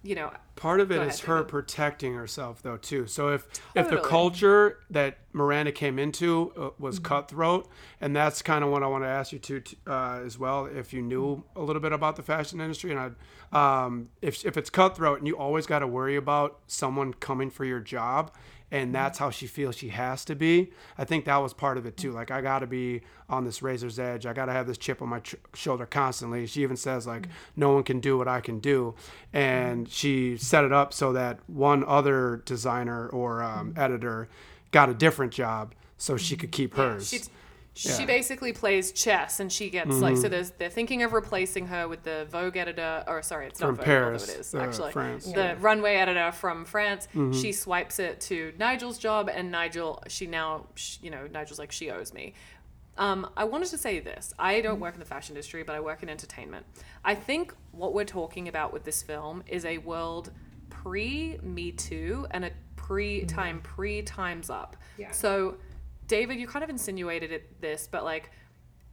[0.02, 1.50] you know, Part of it Go is ahead, her David.
[1.50, 3.08] protecting herself, though, too.
[3.08, 7.00] So if if the culture that Miranda came into uh, was Mm-hmm.
[7.00, 7.68] cutthroat,
[8.00, 10.68] and that's kind of what I want to ask you to uh, as well.
[10.68, 13.16] If you knew a little bit about the fashion industry, and
[13.52, 17.50] I, um, if if it's cutthroat and you always got to worry about someone coming
[17.50, 18.32] for your job,
[18.74, 18.94] and mm-hmm.
[18.94, 20.72] that's how she feels she has to be.
[20.98, 22.12] I think that was part of it too.
[22.12, 24.26] Like I got to be on this razor's edge.
[24.26, 26.48] I got to have this chip on my ch- shoulder constantly.
[26.48, 27.32] She even says like mm-hmm.
[27.56, 28.96] no one can do what I can do,
[29.32, 29.92] and mm-hmm.
[29.92, 34.28] she set it up so that one other designer or um, editor
[34.72, 37.10] got a different job so she could keep hers.
[37.10, 37.22] She,
[37.76, 38.06] she Yeah.
[38.06, 40.30] basically plays chess, and she gets like so.
[40.30, 43.78] There's they're thinking of replacing her with the Vogue editor, or sorry, it's From not
[43.78, 45.26] Vogue, Paris, although it is uh, actually France.
[45.32, 47.08] the runway editor from France.
[47.32, 51.72] She swipes it to Nigel's job, and Nigel, she now, sh you know, Nigel's like
[51.72, 52.34] she owes me.
[52.96, 54.36] Um, I wanted to say this.
[54.38, 56.68] I don't work in the fashion industry, but I work in entertainment.
[57.04, 60.32] I think what we're talking about with this film is a world
[60.70, 64.76] pre Me Too and a pre time pre Times Up.
[64.98, 65.10] Yeah.
[65.12, 65.58] So,
[66.13, 68.30] David, you kind of insinuated it, this, but like,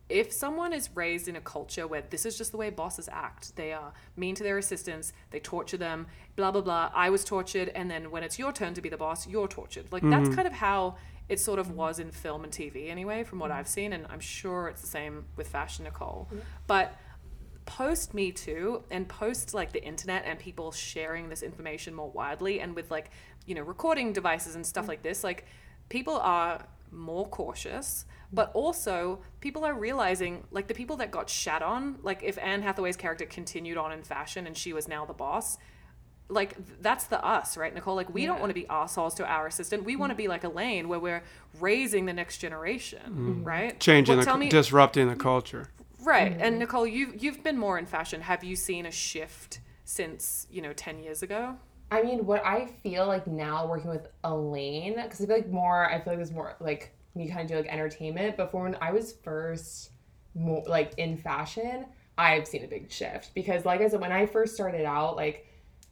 [0.09, 3.55] if someone is raised in a culture where this is just the way bosses act,
[3.57, 6.07] they are mean to their assistants, they torture them,
[6.37, 6.91] blah, blah, blah.
[6.95, 9.93] I was tortured, and then when it's your turn to be the boss, you're tortured.
[9.93, 10.35] Like, that's mm-hmm.
[10.35, 10.97] kind of how
[11.29, 14.21] it sort of was in film and TV, anyway, from what I've seen, and I'm
[14.21, 16.27] sure it's the same with fashion, Nicole.
[16.67, 16.97] But
[17.67, 22.61] post Me Too and post like the internet and people sharing this information more widely
[22.61, 23.11] and with like,
[23.45, 24.89] you know, recording devices and stuff mm.
[24.89, 25.45] like this, like
[25.91, 31.63] people are more cautious, but also people are realizing like the people that got shat
[31.63, 35.13] on, like if Anne Hathaway's character continued on in fashion and she was now the
[35.13, 35.59] boss,
[36.29, 37.97] like that's the us, right, Nicole?
[37.97, 39.85] Like we don't want to be assholes to our assistant.
[39.85, 40.19] We want to mm.
[40.19, 41.23] be like Elaine, where we're
[41.59, 43.47] raising the next generation, mm.
[43.47, 43.79] right?
[43.81, 45.69] Changing Well, the tell me- disrupting the culture.
[46.03, 46.37] Right.
[46.39, 46.61] And mm.
[46.61, 48.23] Nicole, you've you've been more in fashion.
[48.23, 51.57] Have you seen a shift since, you know, 10 years ago?
[51.91, 55.91] I mean, what I feel like now working with Elaine, because I feel like more,
[55.91, 58.37] I feel like there's more like we kind of do like entertainment.
[58.37, 59.91] But for when I was first,
[60.35, 64.27] more like in fashion, I've seen a big shift because, like I said, when I
[64.27, 65.47] first started out, like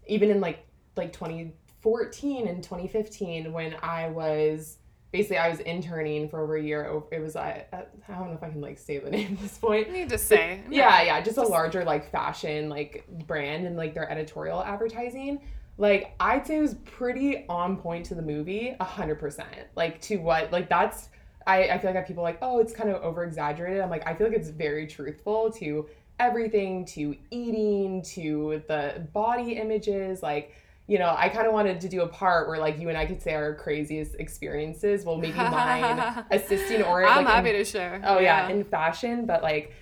[0.07, 0.65] even in like
[0.97, 4.79] like 2014 and 2015, when I was
[5.11, 7.03] basically I was interning for over a year.
[7.11, 9.59] It was I I don't know if I can like say the name at this
[9.59, 9.89] point.
[9.89, 10.63] I need to say.
[10.71, 15.41] Yeah, yeah, just a larger like fashion like brand and like their editorial advertising.
[15.79, 19.49] Like I'd say it was pretty on point to the movie, a hundred percent.
[19.77, 21.09] Like to what like that's
[21.47, 23.81] I, I feel like I have people like, oh, it's kind of over exaggerated.
[23.81, 25.89] I'm like, I feel like it's very truthful to
[26.21, 30.55] everything, to eating, to the body images, like
[30.89, 33.05] you know, I kind of wanted to do a part where like you and I
[33.05, 35.05] could say our craziest experiences.
[35.05, 38.01] Well, maybe mine assisting or I'm like, in- happy to share.
[38.05, 38.49] Oh yeah.
[38.49, 39.75] in fashion, but like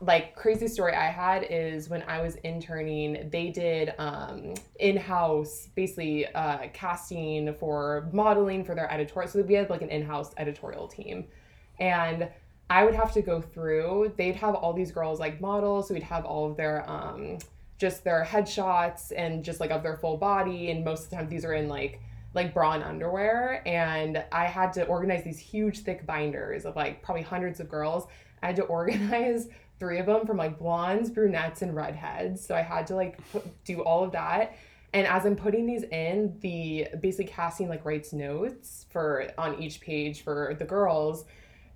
[0.00, 6.26] like crazy story I had is when I was interning, they did um, in-house basically
[6.34, 9.30] uh, casting for modeling for their editorial.
[9.30, 11.26] So we had like an in-house editorial team,
[11.78, 12.28] and
[12.70, 14.14] I would have to go through.
[14.16, 17.38] They'd have all these girls like models, so we'd have all of their um,
[17.78, 21.28] just their headshots and just like of their full body, and most of the time
[21.28, 22.00] these are in like
[22.34, 27.02] like bra and underwear and i had to organize these huge thick binders of like
[27.02, 28.06] probably hundreds of girls
[28.42, 29.48] i had to organize
[29.82, 32.46] three of them from like blondes brunettes and redheads.
[32.46, 34.56] So i had to like put, do all of that.
[34.92, 39.80] And as i'm putting these in the basically casting like writes notes for on each
[39.80, 41.24] page for the girls.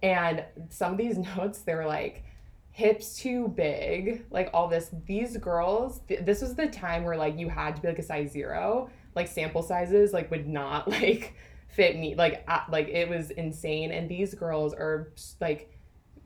[0.04, 2.22] And some of these notes they were like
[2.70, 4.90] hips too big like all this.
[5.04, 8.04] These girls th- this was the time where like you had to be like a
[8.04, 8.88] size zero.
[9.16, 11.34] Like sample sizes like would not like
[11.66, 13.90] fit me like like it was insane.
[13.90, 15.75] And these girls are like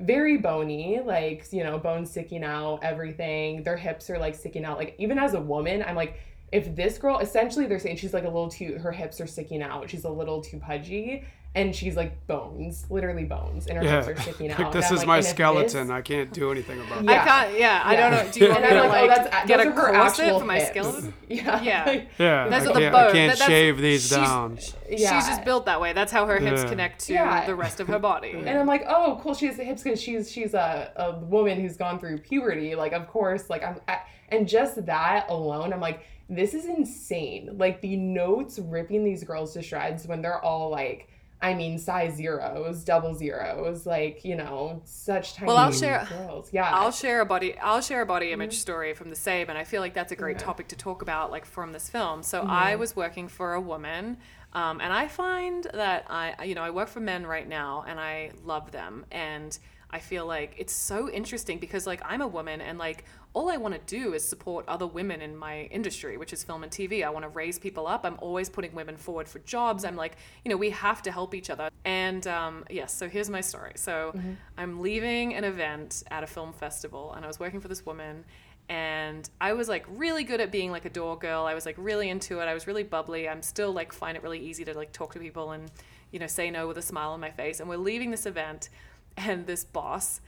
[0.00, 3.62] very bony like you know bones sticking out everything.
[3.62, 4.78] Their hips are like sticking out.
[4.78, 6.20] Like even as a woman i'm like
[6.52, 9.62] if this girl essentially they're saying she's like a little too her hips are sticking
[9.62, 9.88] out.
[9.90, 11.24] She's a little too pudgy
[11.56, 14.04] and she's like bones literally bones and her Yeah.
[14.04, 15.88] hips are sticking out Like, this is like, my skeleton.
[15.88, 17.10] this- I can't do anything about Yeah.
[17.10, 17.18] it.
[17.20, 17.58] I can't.
[17.58, 18.30] Yeah, I don't know.
[18.30, 20.38] Do you want And me to like, oh, that's- get those a are her corset
[20.38, 20.68] for my hips.
[20.70, 21.14] skeleton?
[21.28, 21.84] yeah Yeah.
[21.86, 22.94] like, Yeah, Those I are the can't.
[22.94, 24.58] I can't That- that's- shave these she's- down.
[24.88, 25.18] yeah.
[25.18, 25.92] She's just built that way.
[25.92, 26.68] That's how her hips Yeah.
[26.68, 27.46] connect to Yeah.
[27.46, 28.30] the rest of her body.
[28.46, 29.34] And I'm like, oh, cool.
[29.34, 32.76] She has the hips because she's she's a, a woman who's gone through puberty.
[32.76, 37.56] Like, of course, like I'm, I, and just that alone, I'm like, this is insane.
[37.58, 41.08] Like the notes ripping these girls to shreds when they're all like,
[41.42, 46.50] I mean, size zeros, double zeros, like you know, such tiny Well, I'll share- girls.
[46.53, 47.57] Yeah, I'll share a body.
[47.59, 50.16] I'll share a body image story from the same, and I feel like that's a
[50.16, 50.44] great Yeah.
[50.44, 52.22] topic to talk about, like from this film.
[52.22, 54.18] So I was working for a woman,
[54.53, 57.98] um, and I find that I, you know, I work for men right now, and
[57.98, 59.59] I love them, and
[59.92, 63.57] I feel like it's so interesting because like I'm a woman, and like all I
[63.57, 67.05] want to do is support other women in my industry, which is film and TV.
[67.05, 68.05] I want to raise people up.
[68.05, 69.85] I'm always putting women forward for jobs.
[69.85, 71.70] I'm like, you know, we have to help each other.
[71.85, 73.72] And um, yes, so here's my story.
[73.76, 74.12] So
[74.57, 78.24] I'm leaving an event at a film festival, and I was working for this woman.
[78.70, 81.44] And I was like really good at being like a door girl.
[81.44, 82.44] I was like really into it.
[82.44, 83.29] I was really bubbly.
[83.29, 85.68] I'm still like find it really easy to like talk to people and
[86.12, 87.59] you know say no with a smile on my face.
[87.59, 88.68] And we're leaving this event,
[89.16, 90.20] and this boss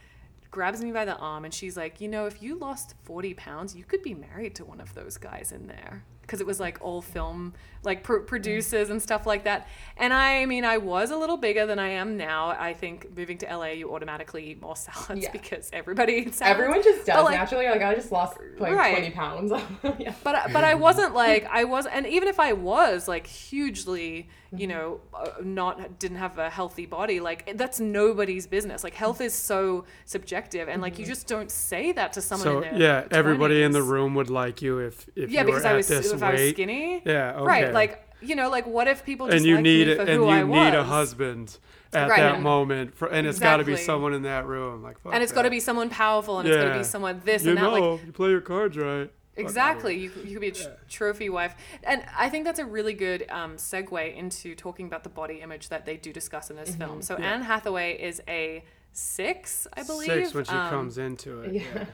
[0.51, 3.75] grabs me by the arm and she's like, you know, if you lost 40 pounds,
[3.75, 6.05] you could be married to one of those guys in there.
[6.21, 9.67] Because it was like all film, like pr- producers and stuff like that.
[9.97, 12.49] And I mean, I was a little bigger than I am now.
[12.51, 15.33] I think moving to LA, you automatically eat more salads Yeah.
[15.33, 16.59] because everybody eats salads.
[16.61, 17.67] Everyone just does like, naturally.
[17.67, 18.97] Like I just lost like Right.
[18.97, 19.53] 20 pounds.
[19.99, 20.15] yeah.
[20.25, 24.29] but I- but I wasn't like I was, and even if I was like hugely,
[24.55, 28.85] you know, uh, not didn't have a healthy body, like that's nobody's business.
[28.85, 32.45] Like health is so subjective, and like you just don't say that to someone.
[32.45, 35.47] So in their yeah, everybody in the room would like you if if Yeah, you
[35.47, 36.29] because were I at was this if weight.
[36.29, 37.03] I was skinny.
[37.07, 37.45] Yeah, okay.
[37.47, 40.03] Right, like you know, like what if people just and you need me it, for
[40.03, 41.59] and you I need a husband
[41.93, 42.21] at Right.
[42.21, 44.83] that moment, for, and it's got to be someone in that room.
[44.83, 47.21] Like, fuck and it's got to be someone powerful, and it's got to be someone
[47.25, 47.73] this You and that.
[47.73, 49.11] Like you play your cards right.
[49.35, 49.97] Exactly.
[49.99, 51.55] You, you could be a tr- trophy wife.
[51.85, 55.71] And I think that's a really good um, segue into talking about the body image
[55.71, 56.81] that they do discuss in this Mm-hmm.
[56.83, 57.03] film.
[57.03, 60.07] So Anne Hathaway is a six, I believe.
[60.09, 61.55] Six when she Um, comes into it.
[61.55, 61.85] Yeah.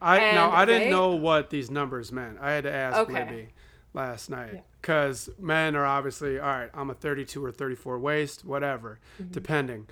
[0.00, 2.38] I now I didn't they- know what these numbers meant.
[2.40, 3.12] I had to ask Okay.
[3.14, 3.48] Libby
[3.94, 6.70] last night because men are obviously all right.
[6.72, 9.32] I'm a 32 or 34 waist, whatever, Mm-hmm.
[9.32, 9.86] depending,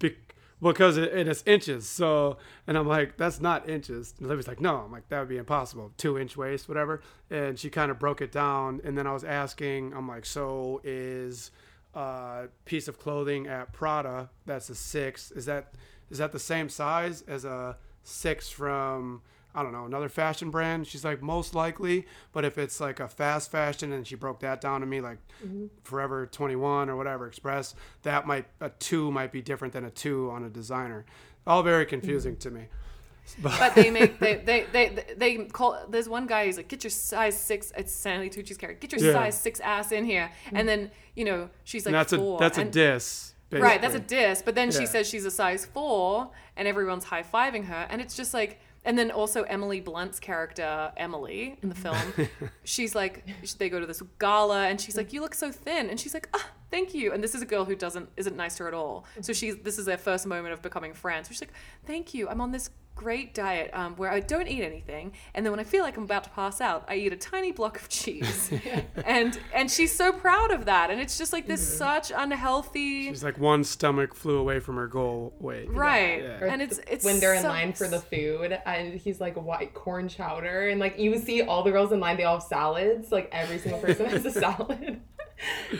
[0.00, 0.16] Be-
[0.60, 1.88] because it, it is inches.
[1.88, 2.36] So
[2.66, 4.12] and I'm like, that's not inches.
[4.18, 4.76] And Libby's like, no.
[4.78, 5.92] I'm like, that would be impossible.
[5.96, 7.00] Two inch waist, whatever.
[7.30, 8.80] And she kind of broke it down.
[8.82, 11.52] And then I was asking, I'm like, so is
[11.94, 15.30] a piece of clothing at Prada that's a six?
[15.30, 15.74] Is that
[16.10, 19.22] is that the same size as a six from
[19.54, 20.86] I don't know another fashion brand?
[20.86, 24.60] She's like most likely, but if it's like a fast fashion and she broke that
[24.60, 25.66] down to me like mm-hmm.
[25.84, 30.30] Forever 21 or whatever Express, that might a two might be different than a two
[30.30, 31.04] on a designer.
[31.46, 32.48] All very confusing mm-hmm.
[32.48, 32.66] to me.
[33.42, 35.86] But they make they they they they call.
[35.88, 37.72] There's one guy who's like, get your size six.
[37.76, 38.86] It's Stanley Tucci's character.
[38.86, 39.18] Get your Yeah.
[39.18, 40.30] size six ass in here.
[40.46, 40.56] Mm-hmm.
[40.56, 42.36] And then you know she's like And that's four.
[42.36, 43.34] a that's a and- diss.
[43.52, 44.42] Right, that's a diss.
[44.42, 48.16] But then she says she's a size four, and everyone's high fiving her, and it's
[48.16, 48.60] just like.
[48.84, 51.98] And then also Emily Blunt's character Emily in the film,
[52.64, 53.24] she's like,
[53.58, 56.28] they go to this gala, and she's like, "You look so thin," and she's like,
[56.32, 58.74] "Ah, thank you." And this is a girl who doesn't isn't nice to her at
[58.74, 59.04] all.
[59.20, 61.28] So she's this is their first moment of becoming friends.
[61.28, 61.52] So she's like,
[61.86, 62.28] "Thank you.
[62.28, 65.64] I'm on this great diet um, where I don't eat anything, and then when I
[65.64, 68.52] feel like I'm about to pass out, I eat a tiny block of cheese,
[69.04, 73.24] and and she's so proud of that, and it's just like this such unhealthy, She's
[73.24, 75.70] like one stomach flu away from her goal weight.
[75.70, 76.22] right?
[76.22, 76.52] Yeah.
[76.52, 79.72] And it's it's when they're in so- line for the food and he's like white
[79.74, 80.68] corn chowder?
[80.68, 83.58] And like you see all the girls in line they all have salads like every
[83.58, 85.00] single person has a salad.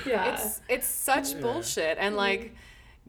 [0.07, 0.35] Yeah.
[0.35, 2.55] It's it's such bullshit and like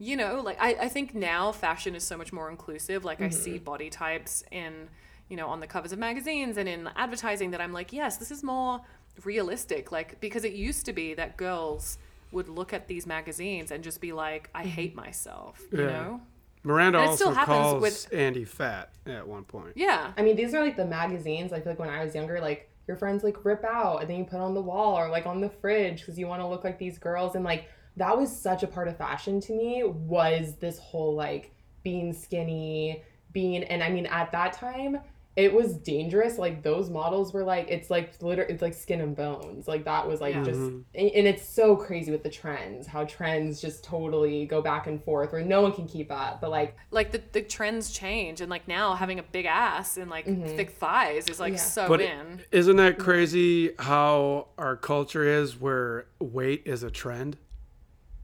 [0.02, 3.28] you know like I, I think now fashion is so much more inclusive like i
[3.28, 3.64] see mm-hmm.
[3.64, 4.88] body types in
[5.28, 8.30] you know on the covers of magazines and in advertising that i'm like yes this
[8.30, 8.80] is more
[9.24, 11.98] realistic like because it used to be that girls
[12.32, 14.70] would look at these magazines and just be like i mm-hmm.
[14.70, 15.86] hate myself you Yeah.
[15.86, 16.20] know
[16.64, 19.72] Miranda And also still calls with- Andy fat at one point.
[19.74, 21.52] yeah I mean, these are like the magazines.
[21.52, 24.18] I feel like when I was younger, like your friends like rip out and then
[24.18, 26.62] you put on the wall or like on the fridge because you want to look
[26.62, 27.34] like these girls.
[27.34, 31.54] And like that was such a part of fashion to me was this whole like
[31.82, 35.00] being skinny, being, and I mean, at that time,
[35.34, 36.36] it was dangerous.
[36.36, 39.66] Like those models were like, it's like literally, it's like skin and bones.
[39.66, 40.44] Like that was like Yeah.
[40.44, 40.80] just, mm-hmm.
[40.94, 45.02] and and it's so crazy with the trends, how trends just totally go back and
[45.02, 46.42] forth where no one can keep up.
[46.42, 50.10] But like, like the, the trends change and like now having a big ass and
[50.10, 50.54] like mm-hmm.
[50.54, 51.60] thick thighs is like Yeah.
[51.60, 53.02] so But in isn't that mm-hmm.
[53.02, 57.38] crazy how our culture is where weight is a trend?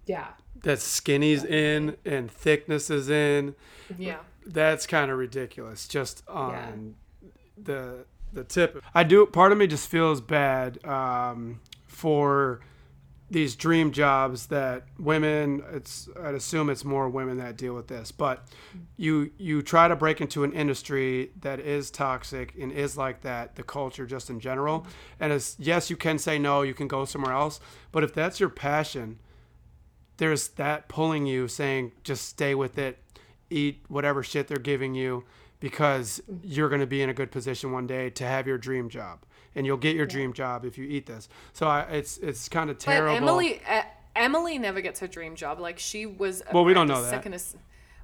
[0.09, 0.29] Yeah.
[0.63, 3.55] That skinny's in and thickness is in.
[3.97, 5.87] yeah That's kind of ridiculous.
[5.87, 6.97] Just on
[7.57, 8.83] the the tip.
[8.95, 9.25] I do.
[9.27, 12.61] Part of me just feels bad um, for
[13.31, 15.63] these dream jobs that women.
[15.73, 16.09] It's.
[16.21, 18.11] I'd assume it's more women that deal with this.
[18.11, 18.47] But
[18.97, 23.57] you you try to break into an industry that is toxic and is like that.
[23.57, 24.87] The culture just in general.
[25.21, 26.63] And it's yes, you can say no.
[26.63, 27.61] You can go somewhere else.
[27.93, 29.19] But if that's your passion,
[30.19, 32.99] there's that pulling you saying just stay with it
[33.51, 35.25] eat whatever shit they're giving you
[35.61, 38.89] because you're going to be in a good position one day to have your dream
[38.89, 39.21] job
[39.55, 42.69] and you'll get your dream job if you eat this so I, it's it's kind
[42.71, 43.83] of terrible But Emily, uh,
[44.19, 45.61] Emily never gets her dream job.
[45.61, 46.43] Like she was.
[46.53, 47.11] Well, we don't know that.
[47.11, 47.57] Second ass-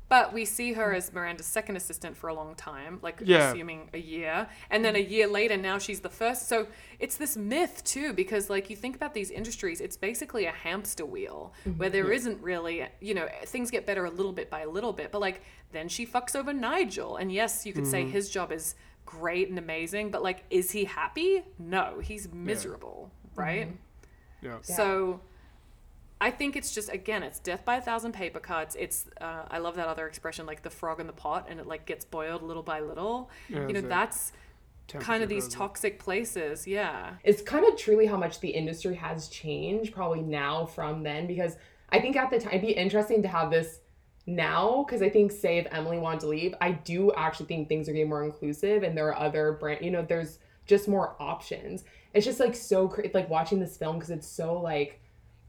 [0.09, 3.51] but we see her as Miranda's second assistant for a long time, like Yeah.
[3.51, 6.47] assuming a year, and then a year later, now she's the first.
[6.49, 10.53] So it's this myth too, because like you think about these industries, it's basically a
[10.53, 11.79] hamster wheel mm-hmm.
[11.79, 14.93] where there isn't really, you know, things get better a little bit by a little
[14.93, 15.11] bit.
[15.11, 15.43] But like
[15.73, 18.13] then she fucks over Nigel, and yes, you could say mm-hmm.
[18.13, 18.75] his job is
[19.07, 21.43] great and amazing, but like, is he happy?
[21.59, 23.69] No, he's miserable, right?
[23.69, 24.47] Mm-hmm.
[24.47, 24.59] yeah.
[24.63, 25.21] So
[26.21, 28.77] I think it's just again, it's death by a thousand paper cuts.
[28.79, 31.67] It's uh, I love that other expression, like the frog in the pot, and it
[31.67, 33.31] like gets boiled little by little.
[33.49, 34.33] Yeah, you know, that's
[34.89, 36.67] kind of these toxic places.
[36.67, 37.15] Yeah.
[37.25, 41.57] it's kind of truly how much the industry has changed probably now from then because
[41.91, 43.81] I think at the time it'd be interesting to have this
[44.27, 47.89] now because I think say if Emily wanted to leave, I do actually think things
[47.89, 51.85] are getting more inclusive and there are other brand you know there's just more options.
[52.13, 55.01] It's just like so cra- like watching this film because it's so like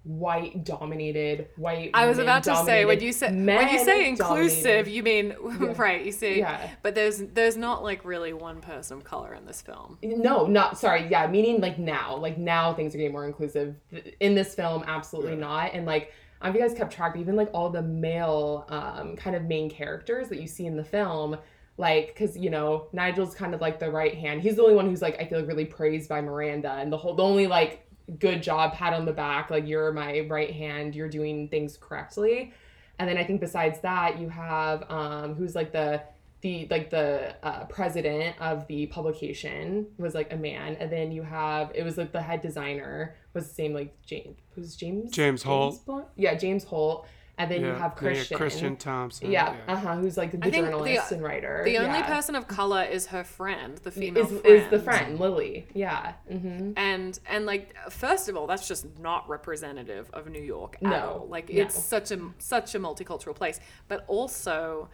[0.06, 4.86] white dominated white I was about to say when you say when you say inclusive,
[4.86, 4.91] dominated.
[4.91, 5.36] you mean
[5.78, 6.06] right?
[6.06, 6.70] You see, Yeah.
[6.84, 9.97] but there's there's not like really one person of color in this film.
[10.03, 11.08] No, not sorry.
[11.10, 13.76] Yeah, meaning like now, like now things are getting more inclusive.
[14.20, 15.74] In this film, absolutely not.
[15.74, 18.66] And like, I don't know if you guys kept track, even like all the male
[18.70, 21.38] um, kind of main characters that you see in the film,
[21.78, 24.41] like, because you know Nigel's kind of like the right hand.
[24.41, 26.97] He's the only one who's like I feel like really praised by Miranda, and the
[26.97, 27.84] whole the only like
[28.20, 32.53] good job, pat on the back, like you're my right hand, you're doing things correctly.
[32.99, 36.01] And then I think besides that, you have um, who's like the
[36.41, 41.24] the like the uh, president of the publication was like a man, and then you
[41.24, 45.43] have it was like the head designer was the same like James who's James James
[45.43, 45.84] Holt.
[45.86, 46.06] Blunt?
[46.16, 49.29] yeah James Holt, and then you have then you Christian Christian Thompson.
[49.31, 52.07] yeah, uh huh who's like the I think the- journalist and writer The only yeah.
[52.07, 54.45] person of color is her friend, the female is, friend.
[54.45, 59.27] is the friend Lily yeah hmm and and like first of all that's just not
[59.27, 61.61] representative of new york at No, all like no.
[61.61, 64.88] it's such a such a multicultural place but also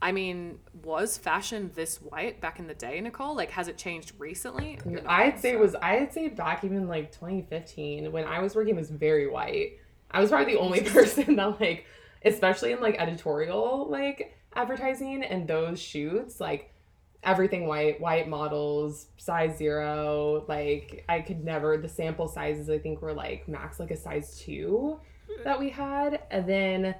[0.00, 4.12] i mean was fashion this white back in the day nicole like has it changed
[4.18, 8.24] recently I don't I'd think say it was I'd say back even like 2015 when
[8.24, 9.78] I was working it was very white.
[10.10, 11.86] I was probably the only person that like
[12.24, 16.72] especially in like editorial like advertising and those shoots like
[17.22, 23.02] everything white white models size zero like I could never the sample sizes I think
[23.02, 24.98] were like max like a size 2
[25.44, 26.94] that we had and then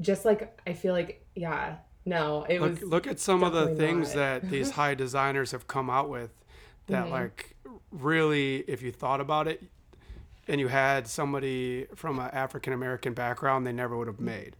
[0.00, 3.74] just like I feel like yeah no it Look, was look at some of the
[3.76, 4.16] things not.
[4.16, 6.30] that these high designers have come out with
[6.86, 7.12] that mm-hmm.
[7.12, 7.56] like
[7.90, 9.62] really if you thought about it
[10.48, 14.26] and you had somebody from an African American background they never would have mm-hmm.
[14.26, 14.56] made.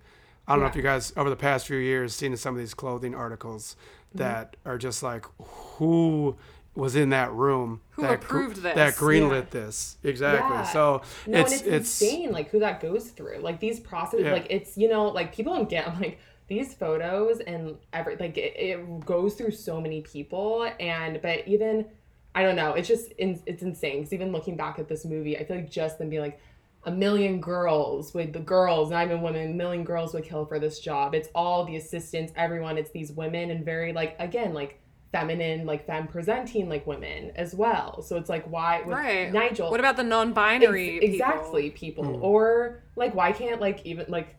[0.46, 2.74] I don't know if you guys over the past few years seen some of these
[2.74, 3.76] clothing articles
[4.08, 4.18] mm-hmm.
[4.18, 6.36] that are just like who
[6.74, 8.74] was in that room Who that gr- approved this?
[8.74, 10.62] that greenlit this exactly Yeah.
[10.64, 13.38] so No, it's and it's, insane, like who that goes through.
[13.38, 14.32] Like these processes, Yeah.
[14.32, 18.54] like it's you know, like people don't get like these photos and every like it,
[18.56, 21.86] it goes through so many people, and but even
[22.34, 23.98] I don't know, it's just in, it's insane.
[23.98, 26.40] Because even looking back at this movie, I feel like just them being like
[26.84, 30.58] a million girls with the girls, not even women, a million girls would kill for
[30.58, 31.14] this job.
[31.14, 32.78] It's all the assistants, everyone.
[32.78, 37.54] It's these women and very like again like feminine, like femme presenting like women as
[37.54, 38.02] well.
[38.02, 39.32] So it's like why with Right.
[39.32, 39.70] Nigel?
[39.70, 40.96] What about the non-binary?
[40.96, 41.14] Ex- people?
[41.14, 42.22] exactly people hmm.
[42.22, 44.36] or like why can't like even like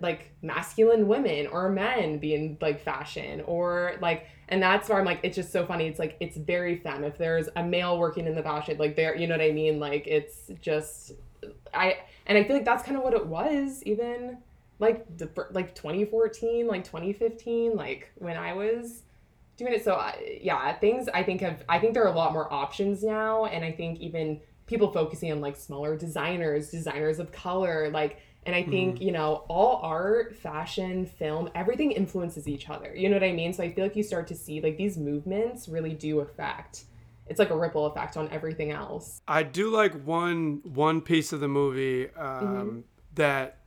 [0.00, 5.04] like masculine women or men be in like fashion or like and that's where I'm
[5.04, 5.86] like it's just so funny.
[5.86, 7.04] It's like it's very femme.
[7.04, 9.80] If there's a male working in the fashion like there you know what I mean?
[9.80, 11.12] Like it's just
[11.72, 14.38] I and I feel like that's kind of what it was even
[14.78, 19.02] like the like 2014 like 2015 like when I was
[19.56, 19.84] doing it.
[19.84, 23.04] So I, yeah things I think have I think there are a lot more options
[23.04, 23.46] now.
[23.46, 28.54] And I think even people focusing on like smaller designers designers of color like and
[28.54, 32.94] I think, you know, all art, fashion, film, everything influences each other.
[32.94, 33.52] You know what I mean?
[33.52, 36.84] So I feel like you start to see like these movements really do affect.
[37.26, 39.20] It's like a ripple effect on everything else.
[39.28, 42.84] I do like one one piece of the movie um,
[43.14, 43.59] that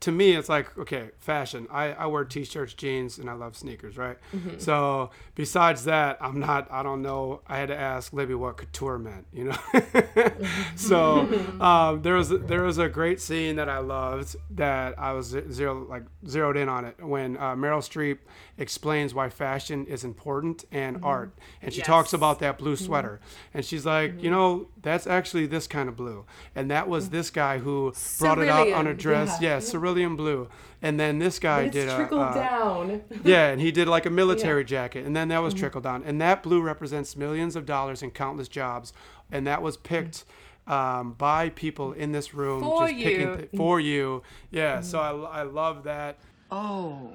[0.00, 1.66] to me it's like okay fashion.
[1.70, 4.16] I, I wear t-shirts jeans and I love sneakers right?
[4.58, 7.40] So besides that I'm not I don't know.
[7.46, 9.58] I had to ask Libby what couture meant you know?
[10.76, 11.28] So
[11.60, 15.86] um, there was there was a great scene that I loved that I was zero
[15.88, 18.18] like zeroed in on it when uh, Meryl Streep
[18.58, 21.04] explains why fashion is important and mm-hmm.
[21.04, 21.38] art.
[21.62, 22.84] And she talks about that blue mm-hmm.
[22.84, 23.20] sweater.
[23.54, 24.24] And she's like mm-hmm.
[24.24, 26.26] you know that's actually this kind of blue.
[26.54, 29.40] And that was this guy who brought it out on a dress.
[29.40, 29.54] Yeah.
[29.54, 30.48] yeah, cerulean blue.
[30.80, 33.02] And then this guy It's did a trickled uh, down.
[33.24, 36.20] yeah, and he did like a military jacket, and then that was trickled down, and
[36.20, 38.92] that blue represents millions of dollars and countless jobs,
[39.32, 40.24] and that was picked
[40.68, 43.36] um, by people in this room For just picking you.
[43.36, 44.22] th- for you.
[44.50, 46.18] Yeah, so I, I love that.
[46.50, 47.12] Oh,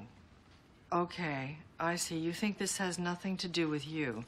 [0.94, 1.58] okay.
[1.80, 2.18] I see.
[2.18, 4.24] You think this has nothing to do with you.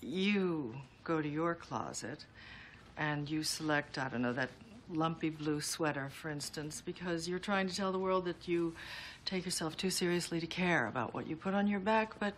[0.00, 0.74] You
[1.04, 2.24] go to your closet
[2.96, 4.50] and you select, I don't know, that
[4.92, 8.74] lumpy blue sweater, for instance, because you're trying to tell the world that you
[9.24, 12.18] take yourself too seriously to care about what you put on your back.
[12.18, 12.34] But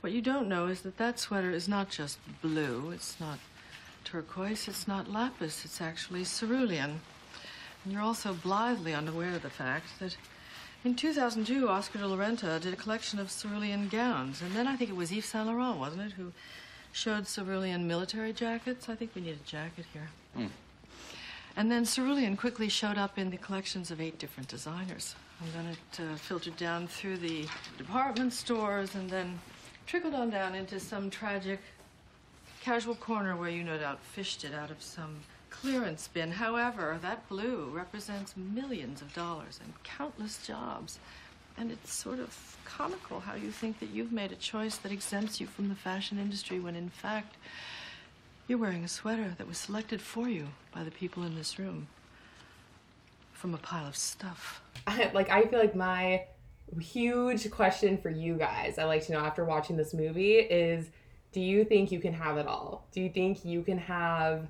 [0.00, 3.38] what you don't know is that that sweater is not just blue, it's not
[4.04, 7.00] turquoise, it's not lapis, it's actually cerulean.
[7.84, 10.16] And you're also blithely unaware of the fact that
[10.84, 14.42] in 2002, Oscar de la Renta did a collection of cerulean gowns.
[14.42, 16.32] And then I think it was Yves Saint Laurent, wasn't it, who
[16.92, 18.88] showed cerulean military jackets?
[18.88, 20.08] I think we need a jacket here.
[21.56, 25.14] And then cerulean quickly showed up in the collections of eight different designers.
[25.40, 27.46] And then it uh, filtered down through the
[27.78, 29.38] department stores and then
[29.86, 31.60] trickled on down into some tragic
[32.60, 35.16] casual corner where you no doubt fished it out of some
[35.60, 36.32] clearance bin.
[36.32, 40.98] However, that blue represents millions of dollars and countless jobs.
[41.56, 45.40] And it's sort of comical how you think that you've made a choice that exempts
[45.40, 47.36] you from the fashion industry when in fact
[48.48, 51.86] you're wearing a sweater that was selected for you by the people in this room
[53.32, 54.60] from a pile of stuff.
[55.14, 56.24] like I feel like my
[56.80, 60.90] huge question for you guys, I like to know after watching this movie is
[61.32, 62.86] do you think you can have it all?
[62.92, 64.48] Do you think you can have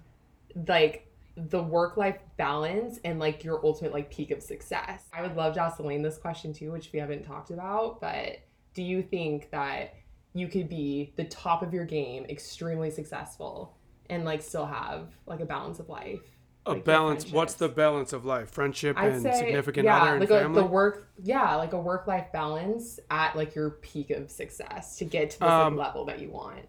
[0.69, 5.05] like the work life balance and like your ultimate like peak of success?
[5.13, 8.39] I would love to ask Elaine this question too, which we haven't talked about, but
[8.75, 9.95] do you think that
[10.33, 13.77] you could be the top of your game, extremely successful,
[14.11, 16.21] and like still have like a balance of life?
[16.67, 17.31] A like, balance.
[17.31, 18.51] What's the balance of life?
[18.51, 20.63] Friendship I'd and say, significant yeah, other and like family.
[20.63, 25.05] The work, yeah, like a work life balance at like your peak of success to
[25.05, 26.67] get to the Um, level that you want.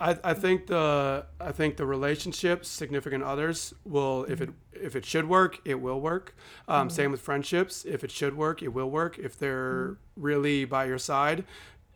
[0.00, 5.04] I, I think the I think the relationships, significant others, will if it if it
[5.04, 6.36] should work, it will work.
[6.68, 7.84] Um, Same with friendships.
[7.84, 9.18] If it should work, it will work.
[9.18, 11.44] If they're really by your side,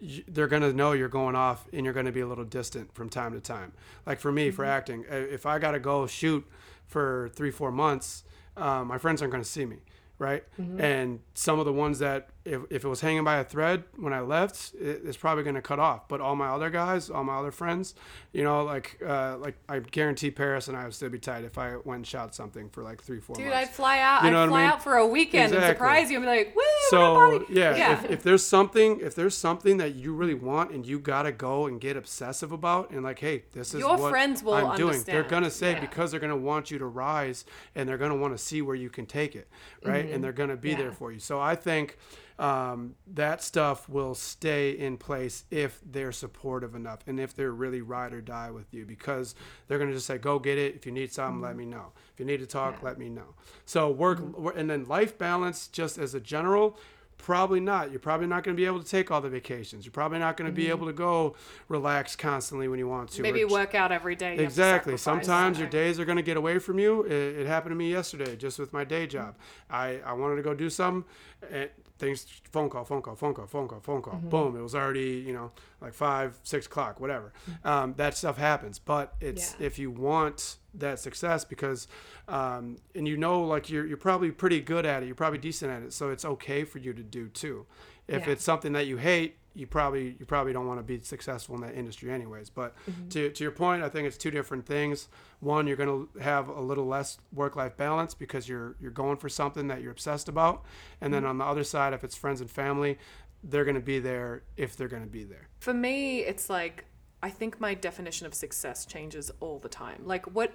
[0.00, 3.08] y- they're gonna know you're going off, and you're gonna be a little distant from
[3.08, 3.72] time to time.
[4.04, 6.44] Like for me, for acting, if I gotta go shoot
[6.86, 8.24] for three four months,
[8.56, 9.76] um, my friends aren't gonna see me.
[10.18, 10.44] Right,
[10.78, 14.12] and some of the ones that if, if it was hanging by a thread when
[14.12, 16.08] I left, it, it's probably going to cut off.
[16.08, 17.94] But all my other guys, all my other friends,
[18.32, 21.58] you know, like uh, like I guarantee Paris and I would still be tight if
[21.58, 23.68] I went and shot something for like three four Dude, months.
[23.70, 24.24] I'd fly out.
[24.24, 24.70] You know I'd what I fly mean?
[24.72, 27.92] out for a weekend and surprise you and be like, "Woo, so yeah, Yeah.
[28.04, 31.66] If, if there's something if there's something that you really want and you gotta go
[31.66, 35.02] and get obsessive about and like hey this is Your what friends will i'm doing
[35.04, 35.80] they're gonna say Yeah.
[35.80, 38.90] because they're gonna want you to rise and they're gonna want to see where you
[38.90, 39.48] can take it
[39.84, 41.98] right and they're gonna be there for you so i think
[42.38, 47.80] um, that stuff will stay in place if they're supportive enough and if they're really
[47.80, 49.34] ride or die with you because
[49.66, 50.74] they're going to just say go get it.
[50.74, 51.92] If you need something let me know.
[52.12, 53.34] If you need to talk let me know.
[53.64, 56.78] So work wor- and then life balance just as a general
[57.22, 59.92] probably not you're probably not going to be able to take all the vacations you're
[59.92, 60.72] probably not going to be mm-hmm.
[60.72, 61.34] able to go
[61.68, 64.34] relax constantly when you want to Maybe or work out every day.
[64.34, 64.96] you have to Exactly.
[64.96, 67.02] Sometimes your days are going to get away from you.
[67.04, 69.36] It, it happened to me yesterday, just with my day job.
[69.70, 71.08] I, I wanted to go do something,
[71.50, 74.14] eh, and things phone call, phone call, phone call, phone call, phone call.
[74.14, 74.28] Mm-hmm.
[74.28, 74.56] Boom!
[74.56, 77.32] It was already you know like five, six o'clock, whatever.
[77.50, 77.68] Mm-hmm.
[77.68, 78.78] Um, that stuff happens.
[78.78, 79.66] But it's Yeah.
[79.66, 81.86] if you want that success because
[82.28, 85.06] um, and you know like you're you're probably pretty good at it.
[85.06, 87.66] You're probably decent at it, so it's okay for you to do too.
[88.08, 88.32] If Yeah.
[88.32, 91.60] it's something that you hate, you probably you probably don't want to be successful in
[91.60, 92.48] that industry anyways.
[92.50, 92.74] But
[93.10, 95.08] to, to your point, I think it's two different things.
[95.40, 99.18] One, you're going to have a little less work life balance because you're you're going
[99.18, 100.64] for something that you're obsessed about,
[101.00, 102.98] and then on the other side, if it's friends and family,
[103.44, 105.48] they're going to be there if they're going to be there.
[105.60, 106.86] For me, it's like
[107.22, 110.02] I think my definition of success changes all the time.
[110.04, 110.52] Like what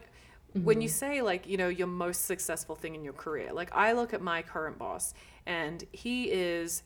[0.53, 0.95] when you mm-hmm.
[0.95, 3.53] say like, you know, your most successful thing in your career.
[3.53, 5.13] Like I look at my current boss
[5.45, 6.83] and he is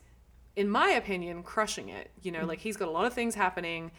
[0.56, 2.12] in my opinion crushing it.
[2.22, 3.92] You know, like he's got a lot of things happening,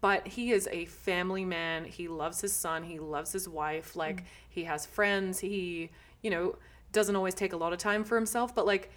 [0.00, 1.84] but he is a family man.
[1.84, 4.26] He loves his son, he loves his wife, like mm.
[4.50, 5.40] he has friends.
[5.40, 5.90] He,
[6.22, 6.56] you know,
[6.92, 8.90] doesn't always take a lot of time for himself, but like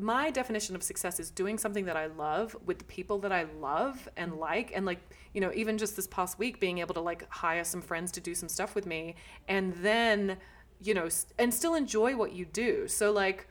[0.00, 3.46] my definition of success is doing something that I love with the people that I
[3.60, 4.40] love and mm-hmm.
[4.40, 5.00] like and like
[5.34, 8.20] you know even just this past week being able to like hire some friends to
[8.20, 9.14] do some stuff with me
[9.48, 10.36] and then
[10.82, 12.88] you know and still enjoy what you do.
[12.88, 13.48] So like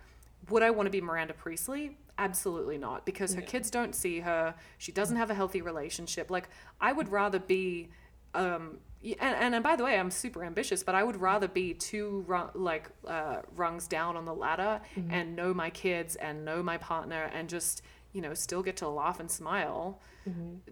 [0.50, 1.98] would I want to be Miranda Priestly?
[2.18, 4.56] Absolutely not because her kids don't see her.
[4.78, 5.20] She doesn't mm-hmm.
[5.20, 6.30] have a healthy relationship.
[6.30, 6.50] Like
[6.82, 7.90] I would rather be
[8.34, 8.78] um
[9.22, 12.50] and, and by the way i'm super ambitious but i would rather be two rung,
[12.54, 17.30] like uh, rungs down on the ladder and know my kids and know my partner
[17.34, 20.02] and just you know still get to laugh and smile.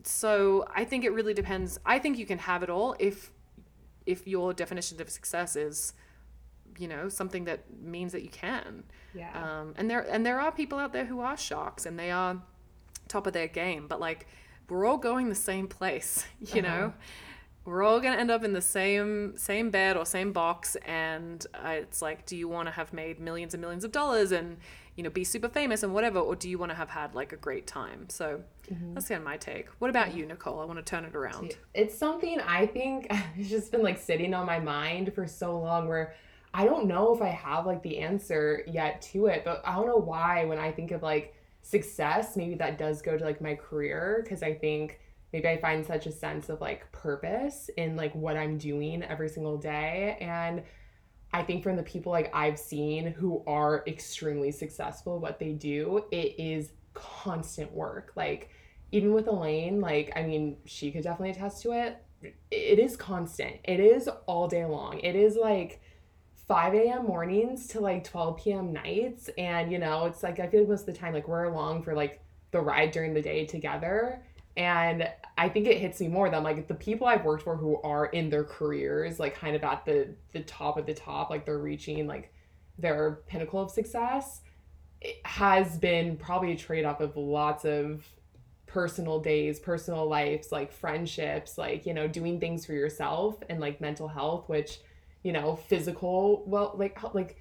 [0.03, 1.79] So i think it really depends.
[1.85, 3.31] I think you can have it all if
[4.05, 5.93] if your definition of success is
[6.77, 8.83] you know something that means that you can.
[9.13, 9.31] Yeah.
[9.41, 12.41] um, and there and there are people out there who are sharks and they are
[13.07, 14.27] top of their game but like
[14.69, 16.93] we're all going the same place you know
[17.67, 21.45] we're all going to end up in the same same bed or same box and
[21.53, 24.55] uh, it's like do you want to have made millions and millions of dollars and
[24.95, 27.33] you know be super famous and whatever or do you want to have had like
[27.33, 28.07] a great time?
[28.09, 28.41] So
[28.93, 29.67] that's kind of my take.
[29.79, 30.61] What about you nicole?
[30.61, 31.57] I want to turn it around.
[31.73, 35.89] It's something I think has just been like sitting on my mind for so long
[35.89, 36.15] where
[36.53, 39.87] I don't know if I have like the answer yet to it, but I don't
[39.87, 43.55] know why when I think of like success, maybe that does go to like my
[43.55, 44.99] career because I think
[45.33, 49.29] maybe I find such a sense of like purpose in like what I'm doing every
[49.29, 50.63] single day and
[51.33, 55.53] I think from the people like I've seen who are extremely successful at what they
[55.53, 58.13] do, it is constant work.
[58.15, 58.49] Like
[58.91, 61.97] even with Elaine, like I mean, she could definitely attest to it.
[62.49, 63.57] It is constant.
[63.63, 64.99] It is all day long.
[64.99, 65.81] It is like
[66.47, 67.05] 5 a.m.
[67.05, 68.73] mornings to like 12 p.m.
[68.73, 69.29] nights.
[69.37, 71.83] And you know, it's like I feel like most of the time, like we're along
[71.83, 72.21] for like
[72.51, 74.23] the ride during the day together.
[74.57, 77.79] And I think it hits me more than like the people I've worked for who
[77.83, 81.45] are in their careers, like kind of at the the top of the top, like
[81.45, 82.33] they're reaching like
[82.79, 84.41] their pinnacle of success.
[84.99, 88.03] It has been probably a trade off of lots of
[88.65, 93.79] personal days, personal lives, like friendships, like, you know, doing things for yourself and like
[93.79, 94.79] mental health, which,
[95.23, 97.37] you know, physical, well, like, like,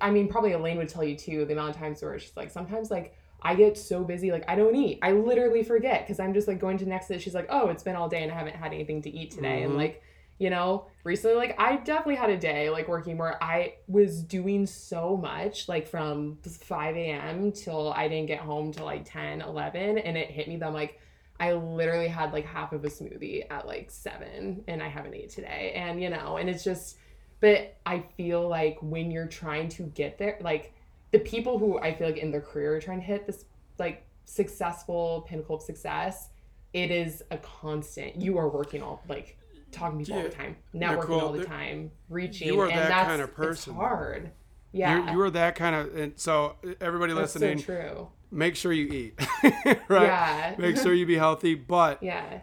[0.00, 2.50] I mean, probably Elaine would tell you too, the amount of times where she's like,
[2.50, 4.98] sometimes like, I get so busy, like, I don't eat.
[5.02, 7.82] I literally forget because I'm just like going to next to She's like, oh, it's
[7.82, 9.62] been all day and I haven't had anything to eat today.
[9.64, 9.76] And Mhm.
[9.76, 10.02] like,
[10.38, 14.66] you know, recently, like, I definitely had a day like working where I was doing
[14.66, 17.52] so much, like from 5 a.m.
[17.52, 19.98] till I didn't get home till like 10, 11.
[19.98, 20.98] And it hit me that I'm like,
[21.38, 25.30] I literally had like half of a smoothie at like seven and I haven't ate
[25.30, 25.72] today.
[25.76, 26.96] And, you know, and it's just,
[27.40, 30.73] but I feel like when you're trying to get there, like
[31.14, 33.44] the people who I feel like in their career are trying to hit this
[33.78, 36.28] like successful pinnacle of success,
[36.72, 38.16] it is a constant.
[38.20, 39.38] You are working all like
[39.70, 40.34] talking to people all the Yeah.
[40.36, 42.48] time, Nicole, networking all the time, reaching.
[42.48, 43.72] you are and that that's, kind of person.
[43.74, 44.32] it's hard.
[44.72, 45.06] Yeah.
[45.06, 48.08] You, you are that kind of, and so everybody that's listening, so true.
[48.32, 49.20] make sure you eat,
[49.88, 50.02] right?
[50.08, 50.54] Yeah.
[50.58, 51.54] Make sure you be healthy.
[51.54, 52.40] But Yeah.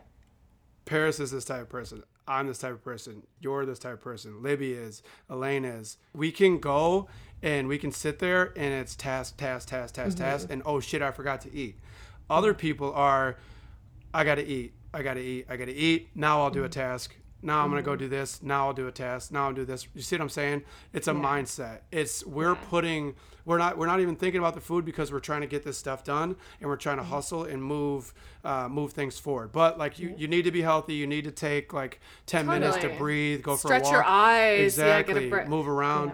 [0.85, 2.03] Paris is this type of person.
[2.27, 3.23] I'm this type of person.
[3.41, 4.41] You're this type of person.
[4.41, 5.03] Libby is.
[5.29, 5.97] Elaine is.
[6.13, 7.07] We can go
[7.43, 10.23] and we can sit there and it's task, task, task, task, Mm-hmm.
[10.25, 11.77] task, and oh shit, I forgot to eat.
[12.29, 13.37] Other people are,
[14.13, 16.09] I gotta eat, I gotta eat, I gotta eat.
[16.15, 16.71] Now I'll do a Mm-hmm.
[16.79, 17.15] task.
[17.43, 18.43] Now I'm gonna go do this.
[18.43, 19.31] Now I'll do a task.
[19.31, 19.87] Now I'll do this.
[19.95, 20.61] You see what I'm saying?
[20.93, 21.79] It's a mindset.
[21.91, 23.15] It's we're putting
[23.45, 25.75] we're not we're not even thinking about the food because we're trying to get this
[25.75, 27.11] stuff done and we're trying to Mm-hmm.
[27.13, 28.13] hustle and move
[28.43, 29.51] uh, move things forward.
[29.51, 30.93] But like you you need to be healthy.
[30.93, 33.41] You need to take like ten minutes to breathe.
[33.41, 33.85] Go for a walk.
[33.85, 35.49] Stretch your eyes, yeah, get a Exactly.
[35.49, 36.11] Move around.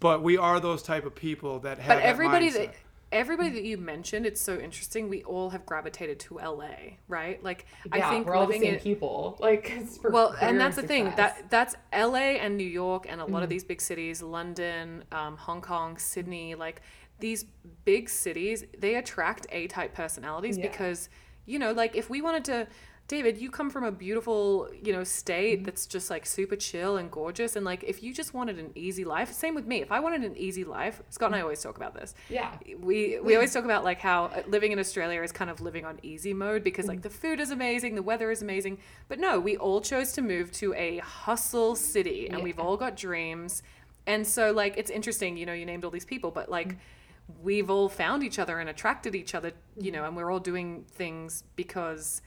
[0.00, 1.88] But we are those type of people that have.
[1.88, 2.66] But that everybody mindset.
[2.66, 2.74] that
[3.12, 5.08] everybody that you mentioned, it's so interesting.
[5.08, 6.68] We all have gravitated to LA,
[7.08, 7.42] right?
[7.42, 9.36] Like Yeah, I think we're all the living same in people.
[9.46, 11.32] Like, it's for well, and that's the thing success.
[11.32, 11.48] Mm-hmm.
[11.48, 15.36] that that's LA and New York and a lot of these big cities, London, um,
[15.36, 16.82] Hong Kong, Sydney, like
[17.18, 17.46] these
[17.84, 20.68] big cities, they attract A type personalities Yeah.
[20.68, 21.08] because
[21.46, 22.66] you know, like if we wanted to.
[23.08, 25.04] David, you come from a beautiful, you know, Mm-hmm.
[25.04, 27.54] state that's just like super chill and gorgeous.
[27.54, 29.80] And like, if you just wanted an easy life, same with me.
[29.80, 32.50] If I wanted an easy life, Scott and I always talk about this Yeah.
[32.80, 35.84] we we always talk about like how uh, living in Australia is kind of living
[35.84, 38.78] on easy mode because like the food is amazing, the weather is amazing.
[39.08, 42.96] But no, we all chose to move to a hustle city and we've all got
[42.96, 43.62] dreams.
[44.06, 46.76] And so like it's interesting, you know, you named all these people, but like
[47.42, 50.84] we've all found each other and attracted each other, you know, and we're all doing
[50.92, 52.22] things because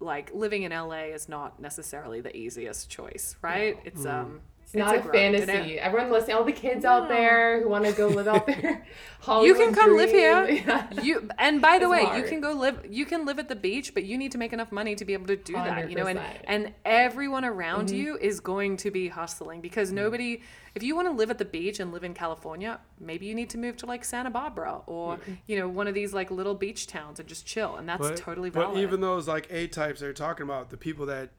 [0.00, 3.78] like living in LA is not necessarily the easiest choice, right?
[3.84, 5.74] It's um It's not a, grind, and fantasy.
[5.74, 8.86] it- Everyone listening, all the kids out there who want to go live out there.
[9.20, 10.46] Hollywood you can come live here.
[10.66, 10.86] Yeah.
[11.02, 12.84] You and by the It's way, you can go live.
[12.88, 15.14] You can live at the beach, but you need to make enough money to be
[15.14, 15.88] able to do that.
[15.90, 17.96] You know, and and everyone around Mm-hmm.
[17.96, 20.42] you is going to be hustling because nobody.
[20.74, 23.50] If you want to live at the beach and live in California, maybe you need
[23.50, 25.32] to move to like Santa Barbara or Mm-hmm.
[25.46, 28.16] you know one of these like little beach towns and just chill, and that's but,
[28.18, 28.78] totally but valid.
[28.82, 31.30] even those like A types they're talking about, the people that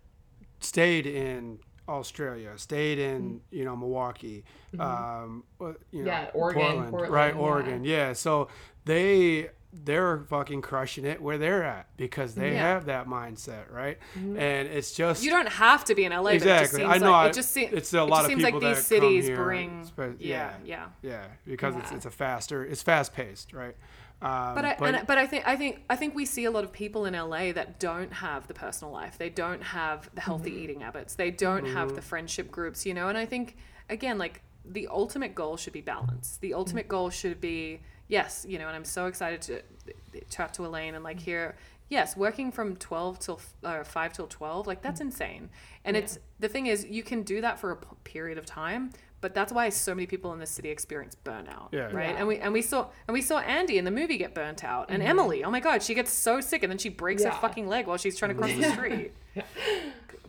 [0.59, 1.59] stayed in
[1.89, 4.43] Australia, stayed in you know Milwaukee,
[4.79, 6.07] um, uh, you know, Mm-hmm.
[6.07, 7.33] Yeah, Oregon, Portland, Portland, right?
[7.35, 7.41] yeah.
[7.41, 8.13] Oregon, yeah.
[8.13, 8.47] So
[8.85, 12.57] they they're fucking crushing it where they're at because they Yeah.
[12.73, 13.99] have that mindset, right?
[14.17, 14.39] Mm-hmm.
[14.39, 16.23] And it's just you don't have to be in LA.
[16.23, 16.79] But it just Exactly.
[16.81, 17.73] seems I know Like, I- it just seems.
[17.73, 19.85] it's a it lot just of seems people like that these come cities here, bring.
[19.85, 20.53] spe- yeah, yeah.
[20.65, 20.85] yeah.
[21.03, 23.75] yeah because it's it's a faster, it's fast paced, right?
[24.21, 26.63] Um, But I, and, but I think I think I think we see a lot
[26.63, 29.17] of people in LA that don't have the personal life.
[29.17, 31.15] They don't have the healthy eating habits.
[31.15, 33.07] They don't have the friendship groups, you know.
[33.07, 33.55] And I think
[33.89, 36.37] again, like the ultimate goal should be balance.
[36.41, 38.67] The ultimate goal should be yes, you know.
[38.67, 39.61] And I'm so excited to
[40.29, 41.55] chat to Elaine and like hear
[41.89, 45.49] yes, working from 12 till uh, 5 till 12, like that's insane.
[45.83, 48.91] And it's the thing is you can do that for a p- period of time.
[49.21, 51.91] But that's why so many people in this city experience burnout, Yeah.
[51.91, 52.11] right?
[52.11, 52.15] Yeah.
[52.19, 54.89] And we and we saw and we saw Andy in the movie get burnt out,
[54.89, 55.43] and Emily.
[55.43, 57.97] Oh my God, she gets so sick, and then she breaks her fucking leg while
[57.97, 59.13] she's trying to cross the street.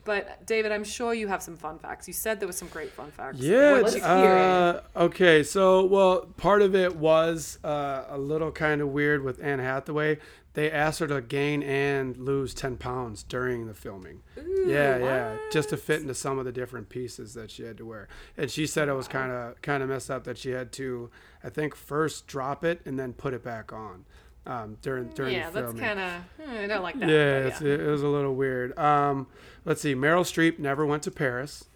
[0.04, 2.08] But David, I'm sure you have some fun facts.
[2.08, 3.38] You said there was some great fun facts.
[3.38, 3.80] Yeah.
[3.82, 5.42] Let's uh, okay.
[5.42, 10.18] So, well, part of it was uh, a little kind of weird with Anne Hathaway.
[10.54, 14.22] They asked her to gain and lose 10 pounds during the filming.
[14.66, 15.36] yeah, yeah.
[15.52, 18.08] Just to fit into some of the different pieces that she had to wear.
[18.36, 21.10] And she said it was kind of kind of messed up that she had to,
[21.44, 24.04] I think, first drop it and then put it back on
[24.46, 25.42] um, during during the filming.
[25.42, 27.08] yeah, that's kind of I don't like that.
[27.08, 28.76] yeah, it's, it was a little weird.
[28.76, 29.28] Um,
[29.64, 29.94] let's see.
[29.94, 31.66] Meryl Streep never went to Paris.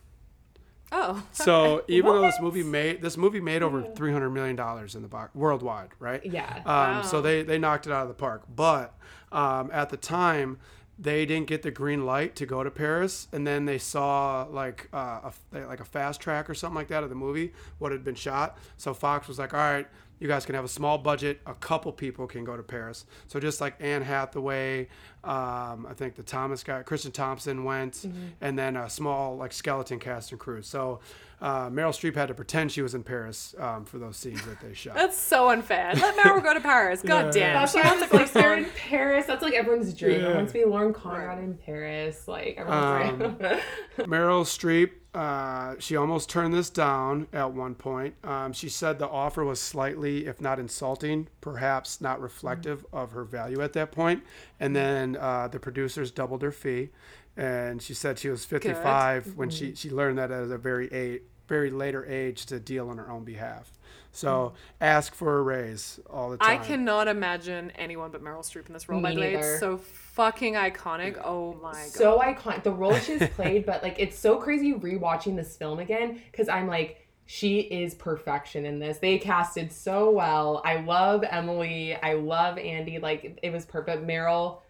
[0.96, 4.94] Oh, So even though this movie made this movie made over three hundred million dollars
[4.94, 6.24] in the box worldwide, right?
[6.24, 6.62] Yeah.
[6.64, 8.44] Um, So they they knocked it out of the park.
[8.54, 8.94] But
[9.32, 10.58] um, at the time,
[10.96, 14.88] they didn't get the green light to go to Paris, and then they saw like
[14.92, 18.04] uh, a like a fast track or something like that of the movie what had
[18.04, 18.56] been shot.
[18.76, 19.88] So Fox was like, all right.
[20.20, 21.40] You guys can have a small budget.
[21.46, 23.04] A couple people can go to Paris.
[23.26, 24.88] So just like Anne Hathaway,
[25.22, 28.06] um, I think the Thomas guy, Christian Thompson went,
[28.40, 30.62] and then a small like skeleton cast and crew.
[30.62, 31.00] So
[31.40, 34.60] uh, Meryl Streep had to pretend she was in Paris um, for those scenes that
[34.60, 34.94] they shot.
[34.96, 35.92] that's so unfair.
[35.94, 37.02] Let Meryl go to Paris.
[37.06, 37.54] God damn.
[37.54, 39.26] That's She why wants to like they're in Paris.
[39.26, 40.12] That's like everyone's dream.
[40.12, 40.16] Yeah.
[40.18, 42.26] Everyone wants to be Lauren Conrad in Paris.
[42.28, 43.60] Like everyone's Um, dream.
[44.08, 48.14] Meryl Streep, uh, she almost turned this down at one point.
[48.24, 53.24] Um, she said the offer was slightly, if not insulting, perhaps not reflective of her
[53.24, 54.24] value at that point.
[54.58, 56.90] And then uh, the producers doubled her fee,
[57.36, 61.20] and she said she was 55 when she she learned that at a very a
[61.46, 63.70] very later age to deal on her own behalf.
[64.12, 66.60] So ask for a raise all the time.
[66.60, 69.00] I cannot imagine anyone but Meryl Streep in this role.
[69.00, 69.52] Me By the way, neither.
[69.52, 69.78] it's so
[70.14, 71.20] fucking iconic.
[71.24, 71.86] Oh my god.
[71.88, 72.62] so iconic.
[72.62, 76.66] The role she's played, but like it's so crazy rewatching this film again because I'm
[76.66, 78.98] like, she is perfection in this.
[78.98, 80.62] They casted so well.
[80.64, 81.96] I love Emily.
[81.96, 82.98] I love Andy.
[82.98, 84.06] Like it was perfect.
[84.06, 84.60] Meryl,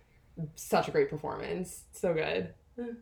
[0.55, 1.84] such a great performance.
[1.92, 2.55] So good.
[2.78, 2.97] Mm.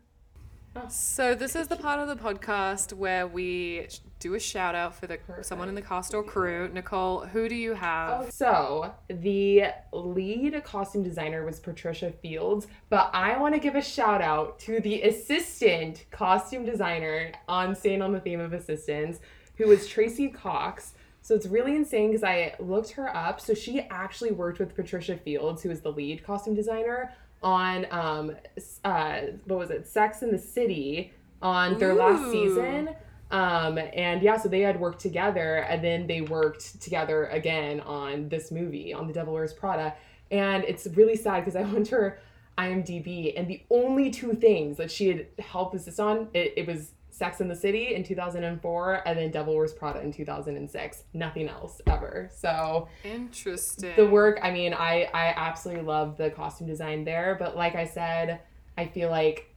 [0.75, 0.87] Oh.
[0.89, 3.89] So this is the part of the podcast where we
[4.21, 6.71] do a shout out for the someone in the cast or crew.
[6.73, 8.23] Nicole, who do you have?
[8.23, 13.83] Oh, so the lead costume designer was Patricia Fields, but I want to give a
[13.83, 19.21] shout out to the assistant costume designer on staying on the theme of assistants,
[19.57, 20.95] who was Tracy Cox.
[21.21, 23.41] So it's really insane because I looked her up.
[23.41, 27.13] So she actually worked with Patricia Fields, who is the lead costume designer,
[27.43, 28.37] on um
[28.85, 32.91] uh what was it, Sex in the City on their last season.
[33.31, 38.29] Um, and yeah, so they had worked together and then they worked together again on
[38.29, 39.95] this movie, on The Devil Wears Prada.
[40.31, 42.19] And it's really sad because I went to her
[42.59, 46.93] IMDb and the only two things that she had helped assist on, it, it was
[47.23, 51.05] Sex in the City in 2004 and then Devil Wears Prada in 2006.
[51.15, 52.29] Nothing else ever.
[52.35, 53.95] So Interesting.
[53.95, 57.37] the work, I mean, I, I absolutely love the costume design there.
[57.39, 58.41] But like I said,
[58.77, 59.55] I feel like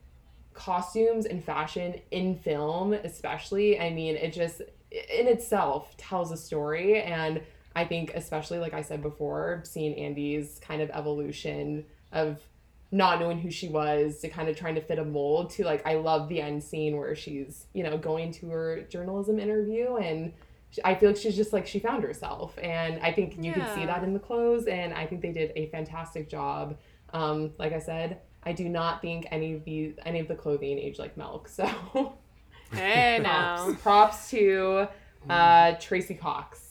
[0.53, 4.61] costumes and fashion in film especially i mean it just
[4.91, 7.41] in itself tells a story and
[7.76, 12.39] i think especially like i said before seeing andy's kind of evolution of
[12.91, 15.86] not knowing who she was to kind of trying to fit a mold to like
[15.86, 20.31] i love the end scene where she's you know going to her journalism interview and
[20.75, 23.73] sh- I feel like she's just like she found herself, and I think you can
[23.75, 26.77] see that in the clothes, and I think they did a fantastic job.
[27.13, 30.77] Um, like I said, I do not think any of the any of the clothing
[30.77, 31.47] age like milk.
[31.47, 31.65] So
[32.71, 33.55] hey now.
[33.55, 34.88] props, props to
[35.29, 36.64] uh, Tracy Cox.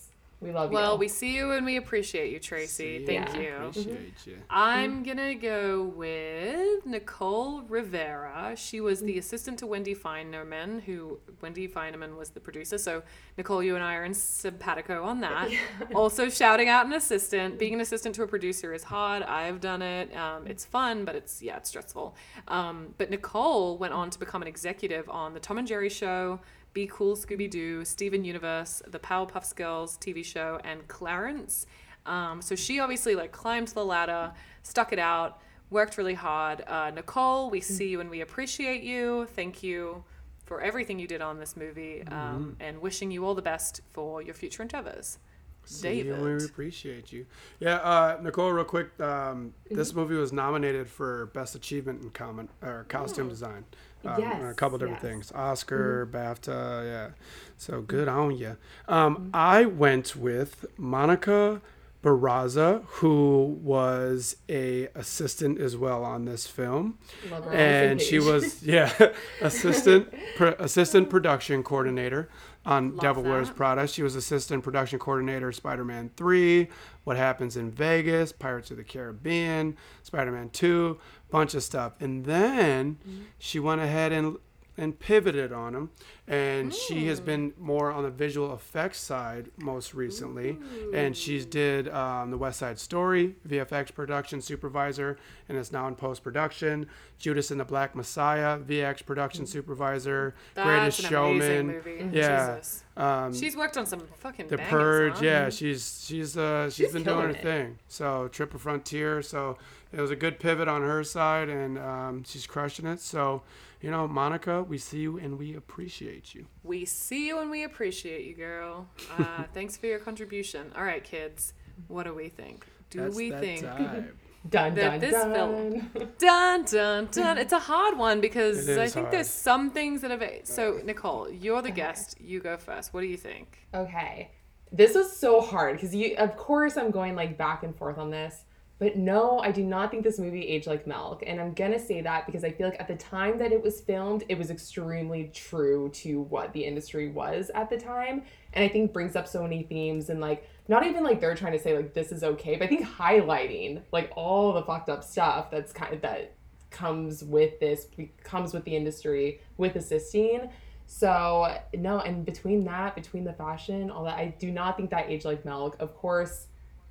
[0.45, 0.75] We love you.
[0.75, 2.99] Well, we see you and we appreciate you, Tracy.
[2.99, 3.41] See, Thank Yeah.
[3.41, 3.55] you.
[3.69, 4.37] Appreciate you.
[4.51, 8.53] I'm gonna go with Nicole Rivera.
[8.55, 12.77] She was the assistant to Wendy Finerman, who Wendy Finerman was the producer.
[12.77, 13.03] So
[13.39, 15.49] Nicole, you and I are in simpatico on that.
[15.95, 17.59] also, shouting out an assistant.
[17.59, 19.23] Being an assistant to a producer is hard.
[19.23, 20.15] I've done it.
[20.15, 22.15] Um, it's fun, but it's yeah, it's stressful.
[22.49, 26.41] Um, but Nicole went on to become an executive on the Tom and Jerry Show.
[26.75, 31.67] Be Cool Scooby Doo, Steven Universe, the Powerpuff Girls TV show, and Clarence.
[32.05, 36.63] Um, so she obviously like climbed the ladder, stuck it out, worked really hard.
[36.67, 39.27] Uh, Nicole, we see you and we appreciate you.
[39.35, 40.05] Thank you
[40.45, 44.21] for everything you did on this movie, um, and wishing you all the best for
[44.21, 45.19] your future endeavors.
[45.67, 46.23] See you, David.
[46.41, 47.25] we appreciate you.
[47.61, 48.89] Yeah, uh, Nicole, real quick.
[49.01, 49.99] Um, This Mm-hmm.
[50.01, 53.65] movie was nominated for Best Achievement in comment or Costume Design.
[54.07, 55.11] Um, Yes, a couple different yes.
[55.11, 55.33] things.
[55.33, 56.17] Oscar, Mm-hmm.
[56.17, 57.09] BAFTA, yeah.
[57.57, 58.57] So good on you.
[58.89, 61.61] Um, I went with Monica
[62.03, 66.99] Barraza, who was a assistant as well on this film
[67.31, 68.93] Love her on the same and she was yeah
[69.41, 72.29] assistant pro, assistant production coordinator
[72.67, 73.51] on Devil Wears.
[73.51, 73.87] Prada.
[73.87, 76.69] She was assistant production coordinator Spider-Man 3,
[77.05, 80.99] What Happens in Vegas, Pirates of the Caribbean, Spider-Man 2,
[81.35, 81.93] bunch of stuff.
[82.01, 82.99] And then
[83.39, 84.37] she went ahead and
[84.77, 85.89] and pivoted on them
[86.27, 90.59] and she has been more on the visual effects side most recently.
[90.93, 95.17] And she's did um, the west side story vfx production supervisor
[95.49, 96.89] and is now in post-production.
[97.21, 102.11] Judas and the black messiah vx production supervisor That's greatest an showman.
[102.13, 102.57] yeah.
[102.57, 102.83] Jesus.
[102.97, 105.25] um, She's worked on some fucking the purge huh?
[105.25, 107.43] yeah she's she's uh she's She's been doing her it.
[107.43, 107.79] thing.
[107.87, 109.57] So triple frontier so
[109.97, 113.43] it was a good pivot on her side and um, she's crushing it so
[113.81, 117.65] you know monica we see you and we appreciate you We see you and we
[117.65, 118.87] appreciate you, girl.
[119.19, 120.73] Uh, thanks for your contribution.
[120.77, 121.53] All right, kids,
[121.89, 122.67] what do we think?
[122.91, 123.63] Do That's we that think?
[123.63, 124.19] time.
[124.49, 125.33] dun that dun this dun.
[125.35, 127.39] film- Dun dun dun.
[127.39, 129.11] It's a hard one because I think hard.
[129.13, 130.23] there's some things that have.
[130.45, 132.21] So Nicole, you're the guest.
[132.21, 132.93] You go first.
[132.95, 133.67] What do you think?
[133.75, 134.31] Okay.
[134.73, 138.11] This was so hard because you of course I'm going like back and forth on
[138.11, 138.45] this.
[138.79, 141.23] But no, I do not think this movie aged like milk.
[141.27, 143.81] And I'm gonna say that because I feel like at the time that it was
[143.81, 148.23] filmed, it was extremely true to what the industry was at the time.
[148.53, 151.53] And I think brings up so many themes and like not even like they're trying
[151.53, 155.05] to say like this is okay, but I think highlighting like all the fucked up
[155.05, 156.35] stuff that's kind of that
[156.75, 157.87] comes with this
[158.25, 160.51] comes with the industry with assisting
[160.87, 165.09] so no and between that between the fashion all that i do not think that
[165.09, 166.49] age like milk of course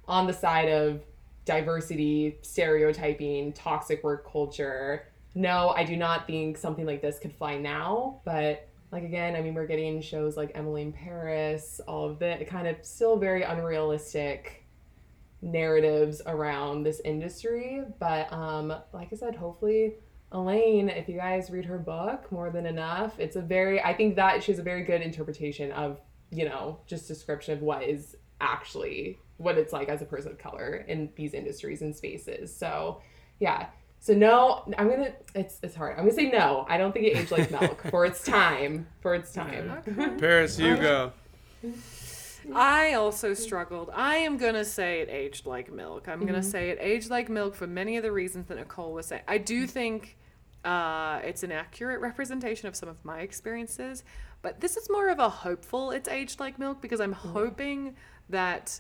[0.08, 1.02] on the side of
[1.46, 7.58] diversity stereotyping toxic work culture no i do not think something like this could fly
[7.58, 12.20] now but like again i mean we're getting shows like emily in paris all of
[12.20, 14.64] the kind of still very unrealistic
[15.44, 17.82] narratives around this industry.
[18.00, 19.96] But um, like I said, hopefully
[20.32, 24.16] Elaine, if you guys read her book more than enough, it's a very I think
[24.16, 26.00] that she has a very good interpretation of,
[26.32, 30.38] you know, just description of what is actually what it's like as a person of
[30.38, 32.56] color in these industries and spaces.
[32.56, 33.02] So
[33.40, 33.68] yeah.
[34.00, 35.14] So no, I'm gonna.
[35.34, 35.94] It's it's hard.
[35.94, 36.66] I'm gonna say no.
[36.68, 38.86] I don't think it aged like milk for its time.
[39.02, 40.18] For its time.
[40.20, 41.14] Paris, you go.
[42.54, 43.90] I also struggled.
[43.94, 46.10] I am gonna say it aged like milk.
[46.10, 49.06] I'm gonna say it aged like milk for many of the reasons that Nicole was
[49.06, 49.22] saying.
[49.26, 50.18] I do think
[50.66, 54.04] uh, it's an accurate representation of some of my experiences,
[54.42, 55.92] but this is more of a hopeful.
[55.92, 57.96] It's aged like milk because I'm hoping
[58.30, 58.80] that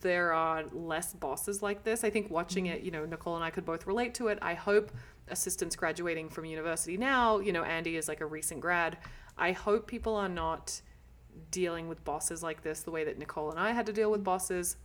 [0.00, 2.04] there are less bosses like this.
[2.04, 2.76] I think watching mm-hmm.
[2.76, 4.38] it, you know, Nicole and I could both relate to it.
[4.42, 4.92] I hope
[5.28, 8.98] assistants graduating from university now, you know, Andy is like a recent grad.
[9.38, 10.80] I hope people are not
[11.50, 14.20] dealing with bosses like this the way that Nicole and I had to deal with
[14.20, 14.24] mm-hmm.
[14.24, 14.76] bosses.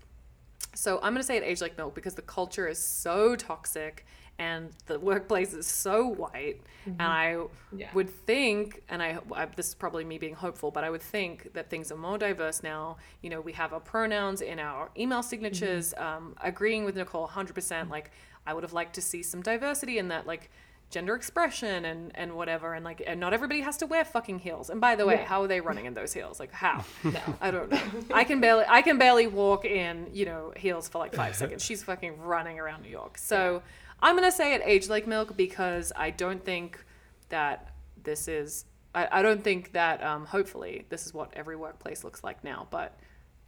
[0.73, 4.05] So I'm going to say it aged like milk because the culture is so toxic
[4.37, 6.61] and the workplace is so white.
[6.85, 7.37] And I
[7.75, 7.89] Yeah.
[7.93, 11.53] would think, and I, I this is probably me being hopeful, but I would think
[11.53, 12.97] that things are more diverse now.
[13.21, 15.93] You know, we have our pronouns in our email signatures.
[15.97, 17.89] Um, agreeing with Nicole 100%.
[17.89, 18.11] Like,
[18.45, 20.51] I would have liked to see some diversity in that, like
[20.91, 24.69] gender expression and and whatever and like and not everybody has to wear fucking heels
[24.69, 25.25] and by the way Yeah.
[25.25, 27.19] how are they running in those heels like how No.
[27.41, 27.81] I don't know.
[28.13, 31.65] I can barely I can barely walk in, you know, heels for like five seconds.
[31.65, 33.17] She's fucking running around New York.
[33.17, 33.63] So
[34.01, 36.83] I'm gonna say it aged like milk because I don't think
[37.29, 37.69] that
[38.03, 42.23] this is I, I don't think that um, hopefully this is what every workplace looks
[42.23, 42.97] like now, but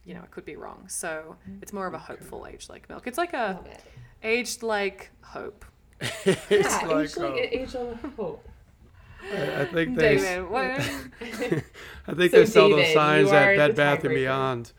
[0.04, 0.84] you know, it could be wrong.
[0.88, 3.06] So it's more of a hopeful aged like milk.
[3.06, 3.80] It's like a it.
[4.22, 5.64] aged like hope.
[6.24, 8.48] It's Yeah, like, aged like uh, aged like hope.
[9.30, 10.62] I think they, David, what?
[11.20, 14.14] I think So they sell David, those signs at Bed Bath and.
[14.14, 14.72] Beyond.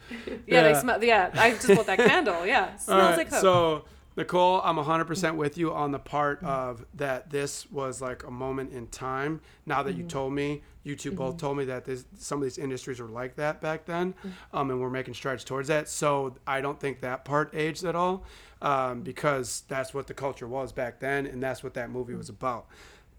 [0.48, 1.04] Yeah, they smell.
[1.04, 2.46] Yeah, I just bought that candle.
[2.46, 3.42] Yeah, smells All right, like hope.
[3.42, 3.86] so
[4.20, 8.74] Nicole, I'm 100% with you on the part of that this was like a moment
[8.74, 9.40] in time.
[9.66, 12.58] Now that you told me, you 2 both told me that this, some of these
[12.58, 14.14] industries were like that back then,
[14.52, 15.88] um, and we're making strides towards that.
[15.88, 18.26] So I don't think that part aged at all
[18.62, 22.28] um, because that's what the culture was back then, and that's what that movie was
[22.28, 22.68] about.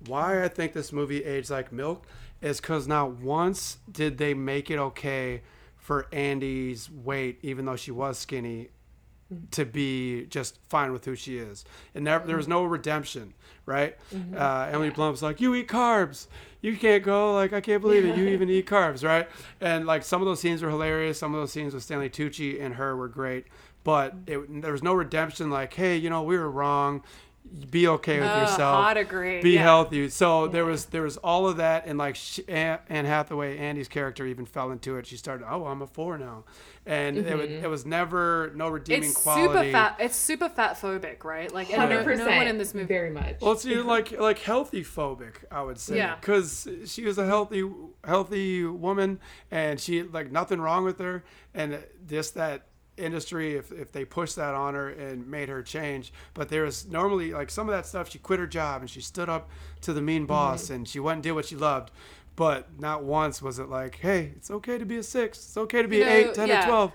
[0.06, 2.06] Why I think this movie aged like milk
[2.42, 5.40] is because not once did they make it okay
[5.78, 8.68] for Andy's weight, even though she was skinny,
[9.52, 11.64] to be just fine with who she is.
[11.94, 13.34] And there, there was no redemption,
[13.66, 13.96] right?
[14.36, 16.26] Uh, Emily Blunt's like, you eat carbs.
[16.62, 17.34] You can't go.
[17.34, 18.16] Like, I can't believe it.
[18.16, 19.28] You even eat carbs, right?
[19.60, 21.18] And like some of those scenes were hilarious.
[21.18, 23.46] Some of those scenes with Stanley Tucci and her were great.
[23.82, 25.48] But it, there was no redemption.
[25.50, 27.02] Like, hey, you know, we were wrong.
[27.70, 28.84] Be okay with Oh, yourself.
[28.84, 29.62] hard agree, Be yeah.
[29.62, 30.08] healthy.
[30.08, 33.88] So there was there was all of that, and like sh- Anne, Anne Hathaway, Andy's
[33.88, 35.06] character even fell into it.
[35.06, 36.44] She started, oh, I'm a four now,
[36.86, 37.64] and it, was, mm-hmm.
[37.64, 39.48] it was never no redeeming it's quality.
[39.48, 39.96] super fat.
[39.98, 41.52] It's super fat phobic, right?
[41.52, 42.86] Like, and no, Hundred no one in this movie.
[42.86, 43.40] Very much.
[43.40, 45.96] Well, it's even like like healthy phobic, I would say.
[45.96, 46.16] Yeah.
[46.16, 47.68] Because she was a healthy
[48.04, 49.18] healthy woman,
[49.50, 52.66] and she like nothing wrong with her, and just that
[53.00, 56.12] industry if, if they pushed that on her and made her change.
[56.34, 59.00] But there was normally like some of that stuff she quit her job and she
[59.00, 59.48] stood up
[59.82, 60.28] to the mean mm-hmm.
[60.28, 61.90] boss and she went and did what she loved.
[62.36, 65.82] But not once was it like hey it's okay to be a six it's okay
[65.82, 66.64] to be You an know, eight, ten, yeah.
[66.64, 66.92] or 12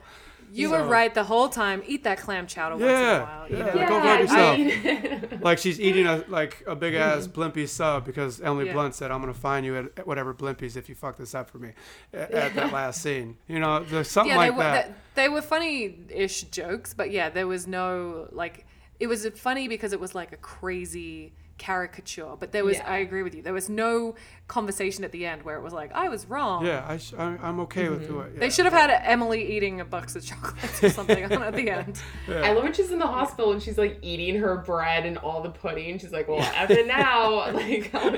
[0.55, 1.83] You So- were right the whole time.
[1.85, 3.49] Eat that clam chowder once in a Yeah, while.
[3.49, 3.87] You yeah, know?
[3.89, 5.33] go yeah, fuck yourself.
[5.33, 7.41] I like she's eating a like a big ass mm-hmm.
[7.41, 8.73] Blimpie sub because Emily Yeah.
[8.73, 11.49] Blunt said, "I'm gonna find you at, at whatever Blimpies if you fuck this up
[11.49, 11.73] for me."
[12.13, 14.87] At, at that last scene, you know, there's something yeah, like they were that.
[15.15, 18.65] They, they were funny-ish jokes, but yeah, there was no like.
[18.97, 22.77] It was funny because it was like a crazy caricature, but there was.
[22.77, 22.89] Yeah.
[22.89, 23.41] I agree with you.
[23.41, 24.15] There was no
[24.47, 27.37] conversation at the end where it was like, "I was wrong." yeah, I sh- I,
[27.41, 30.83] I'm okay with it I, They should have had Emily eating a box of chocolates
[30.83, 32.01] or something on at the end.
[32.27, 35.41] I love when she's in the hospital and she's like eating her bread and all
[35.41, 35.97] the pudding.
[35.99, 38.09] She's like, "Well, F it now." Like, I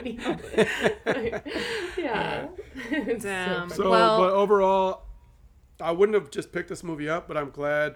[1.05, 1.47] like,
[1.97, 2.47] yeah.
[2.89, 3.69] So Damn.
[3.69, 5.03] So, Well- but overall,
[5.79, 7.95] I wouldn't have just picked this movie up, but I'm glad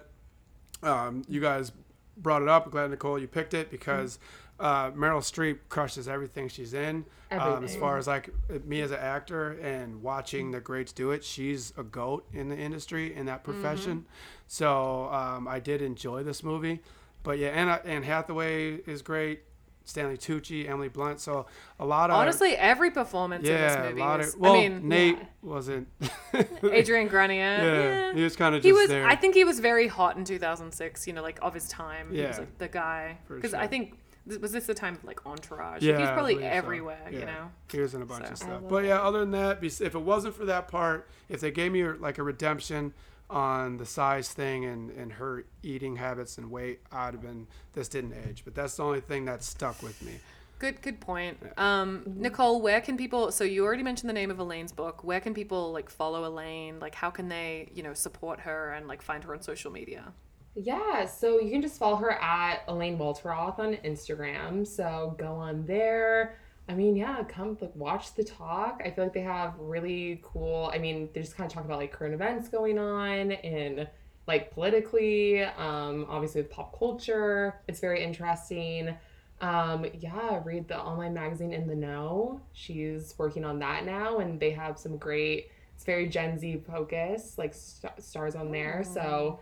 [0.82, 1.72] um, you guys
[2.16, 2.66] brought it up.
[2.66, 4.18] I'm glad Nicole you picked it because
[4.62, 7.04] uh, Meryl Streep crushes everything she's in.
[7.32, 8.30] Um, as far as like
[8.64, 12.56] me as an actor and watching the greats do it, she's a goat in the
[12.56, 14.04] industry in that profession.
[14.46, 16.80] So um, I did enjoy this movie.
[17.22, 19.40] But yeah, Anna, Anne Hathaway is great.
[19.84, 21.18] Stanley Tucci, Emily Blunt.
[21.20, 21.46] So
[21.80, 24.34] a lot of Honestly, every performance in yeah, this a movie lot is.
[24.34, 24.40] of.
[24.40, 25.24] Well, I mean, Nate yeah.
[25.42, 25.88] wasn't.
[26.62, 27.36] Adrian Grenier.
[27.36, 27.62] Yeah,
[28.08, 28.14] yeah.
[28.14, 28.88] he was kind of just He was.
[28.88, 29.06] there.
[29.06, 31.06] I think he was very hot in 2006.
[31.06, 32.12] You know, like of his time.
[32.12, 32.38] He was Yeah.
[32.40, 33.18] like the guy.
[33.28, 35.82] Because I think th- was this the time of like Entourage?
[35.82, 36.56] yeah, he was probably believe so.
[36.56, 37.08] everywhere.
[37.10, 37.50] You know.
[37.70, 38.32] he was in a bunch So.
[38.32, 38.62] of stuff.
[38.68, 41.84] But yeah, other than that, if it wasn't for that part, if they gave me
[41.84, 42.92] like a redemption
[43.30, 47.88] on the size thing and and her eating habits and weight, I'd have been this
[47.88, 48.42] didn't age.
[48.44, 50.18] But that's the only thing that stuck with me.
[50.58, 51.38] Good, good point.
[51.56, 53.32] Um, Nicole, where can people?
[53.32, 55.02] So you already mentioned the name of Elaine's book.
[55.02, 56.78] Where can people like follow Elaine?
[56.78, 60.12] Like, how can they, you know, support her and like find her on social media?
[60.54, 64.66] Yeah, so you can just follow her at Elaine Welteroth on Instagram.
[64.66, 66.38] So go on there.
[66.68, 68.82] I mean, yeah, come like watch the talk.
[68.84, 70.70] I feel like they have really cool.
[70.72, 73.88] I mean, they just kind of talk about like current events going on and
[74.28, 77.60] like politically, um, obviously with pop culture.
[77.66, 78.94] It's very interesting.
[79.40, 82.40] Um, yeah, read the online magazine In the Know.
[82.52, 85.50] She's working on that now, and they have some great.
[85.74, 88.84] It's very Gen Z focused, like st- stars on there.
[88.84, 89.40] So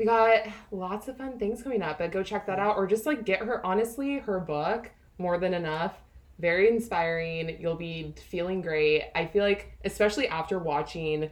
[0.00, 1.98] we got lots of fun things coming up.
[1.98, 3.64] But go check that out, or just like get her.
[3.64, 5.94] Honestly, her book more than enough.
[6.38, 7.58] Very inspiring.
[7.60, 9.10] You'll be feeling great.
[9.14, 11.30] I feel like, especially after watching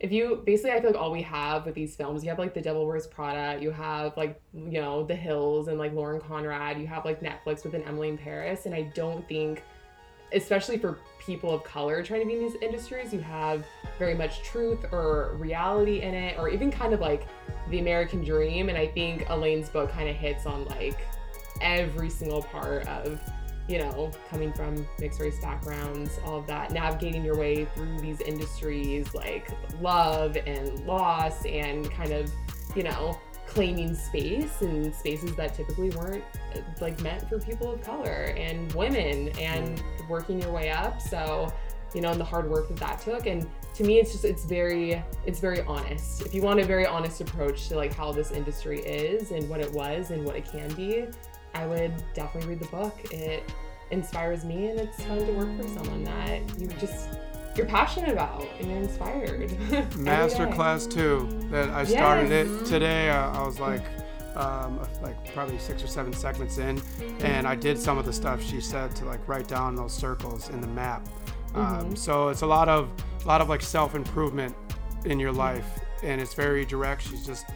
[0.00, 2.54] if you basically I feel like all we have with these films, you have like
[2.54, 6.78] The Devil Wears Prada, you have like you know The Hills and like Lauren Conrad,
[6.78, 9.62] you have like Netflix with an Emily in Paris, and I don't think,
[10.32, 13.64] especially for people of color trying to be in these industries, you have
[13.98, 17.28] very much truth or reality in it, or even kind of like
[17.68, 18.68] the American dream.
[18.68, 21.06] And I think Elaine's book kind of hits on like
[21.60, 23.20] every single part of
[23.68, 28.20] you know, coming from mixed race backgrounds, all of that, navigating your way through these
[28.20, 29.48] industries like
[29.80, 32.28] love and loss and kind of,
[32.74, 33.16] you know,
[33.50, 36.24] claiming space and spaces that typically weren't
[36.80, 41.00] like meant for people of color and women and working your way up.
[41.02, 41.52] So,
[41.92, 43.26] you know, and the hard work that that took.
[43.26, 46.22] And to me, it's just, it's very, it's very honest.
[46.22, 49.60] If you want a very honest approach to like how this industry is and what
[49.60, 51.06] it was and what it can be,
[51.54, 52.96] I would definitely read the book.
[53.12, 53.42] It
[53.90, 57.08] inspires me, and it's fun to work for someone that you just
[57.60, 59.96] you're passionate about and you're inspired.
[59.98, 62.46] Master class two that I started yes.
[62.46, 63.10] it today.
[63.10, 63.82] Uh, I was like.
[64.36, 66.80] Um, like probably six or seven segments in,
[67.18, 70.50] and I did some of the stuff she said to like write down those circles
[70.50, 71.08] in the map.
[71.56, 71.94] Um, mm-hmm.
[71.96, 72.90] So it's a lot of
[73.24, 74.54] a lot of like self improvement
[75.04, 75.66] in your life,
[76.04, 77.02] and it's very direct.
[77.02, 77.46] She's just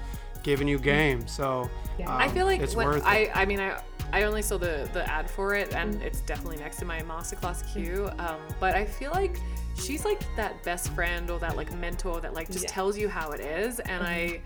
[0.43, 1.29] giving you game.
[1.29, 2.13] So yeah.
[2.13, 3.31] um, I feel like it's when, worth I, it.
[3.37, 3.81] I mean, I
[4.13, 7.73] I only saw the the ad for it, and it's definitely next to my masterclass
[7.73, 8.11] queue.
[8.19, 9.39] Um, but I feel like
[9.77, 12.71] she's like that best friend or that like mentor that like just yeah.
[12.71, 14.35] tells you how it is, and mm-hmm.
[14.37, 14.41] I.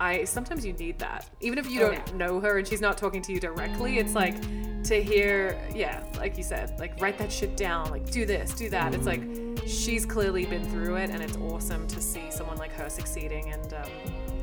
[0.00, 1.30] I sometimes you need that.
[1.40, 2.16] Even if you don't yeah.
[2.16, 4.34] know her and she's not talking to you directly, it's like
[4.82, 8.68] to hear, yeah, like you said, like write that shit down, like do this, do
[8.70, 8.92] that.
[8.92, 9.22] It's like
[9.66, 13.72] she's clearly been through it and it's awesome to see someone like her succeeding and
[13.72, 13.88] um,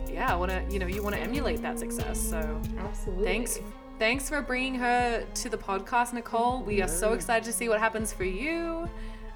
[0.10, 2.18] yeah, I want to, you know, you want to emulate that success.
[2.18, 3.26] So absolutely.
[3.26, 3.60] Thanks.
[4.00, 6.64] Thanks for bringing her to the podcast, Nicole.
[6.64, 8.90] We are so excited to see what happens for you.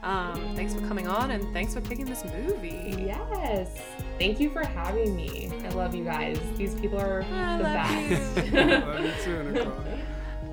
[0.06, 2.95] Um, thanks for coming on and thanks for picking this movie.
[3.06, 3.82] Yes.
[4.20, 5.51] Thank you for having me.
[5.66, 6.39] I love you guys.
[6.58, 8.53] These people are I the best.
[8.53, 9.74] love you too, Nicole.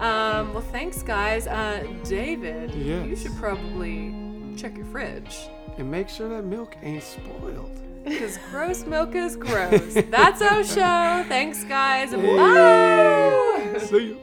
[0.01, 1.47] Um, well, thanks, guys.
[1.47, 3.07] Uh, David, yes.
[3.07, 4.15] you should probably
[4.57, 5.37] check your fridge.
[5.77, 7.79] And make sure that milk ain't spoiled.
[8.05, 9.95] Because gross milk is gross.
[10.11, 11.25] That's our show.
[11.29, 12.11] Thanks, guys.
[12.13, 13.79] Bye.
[13.87, 14.19] See you.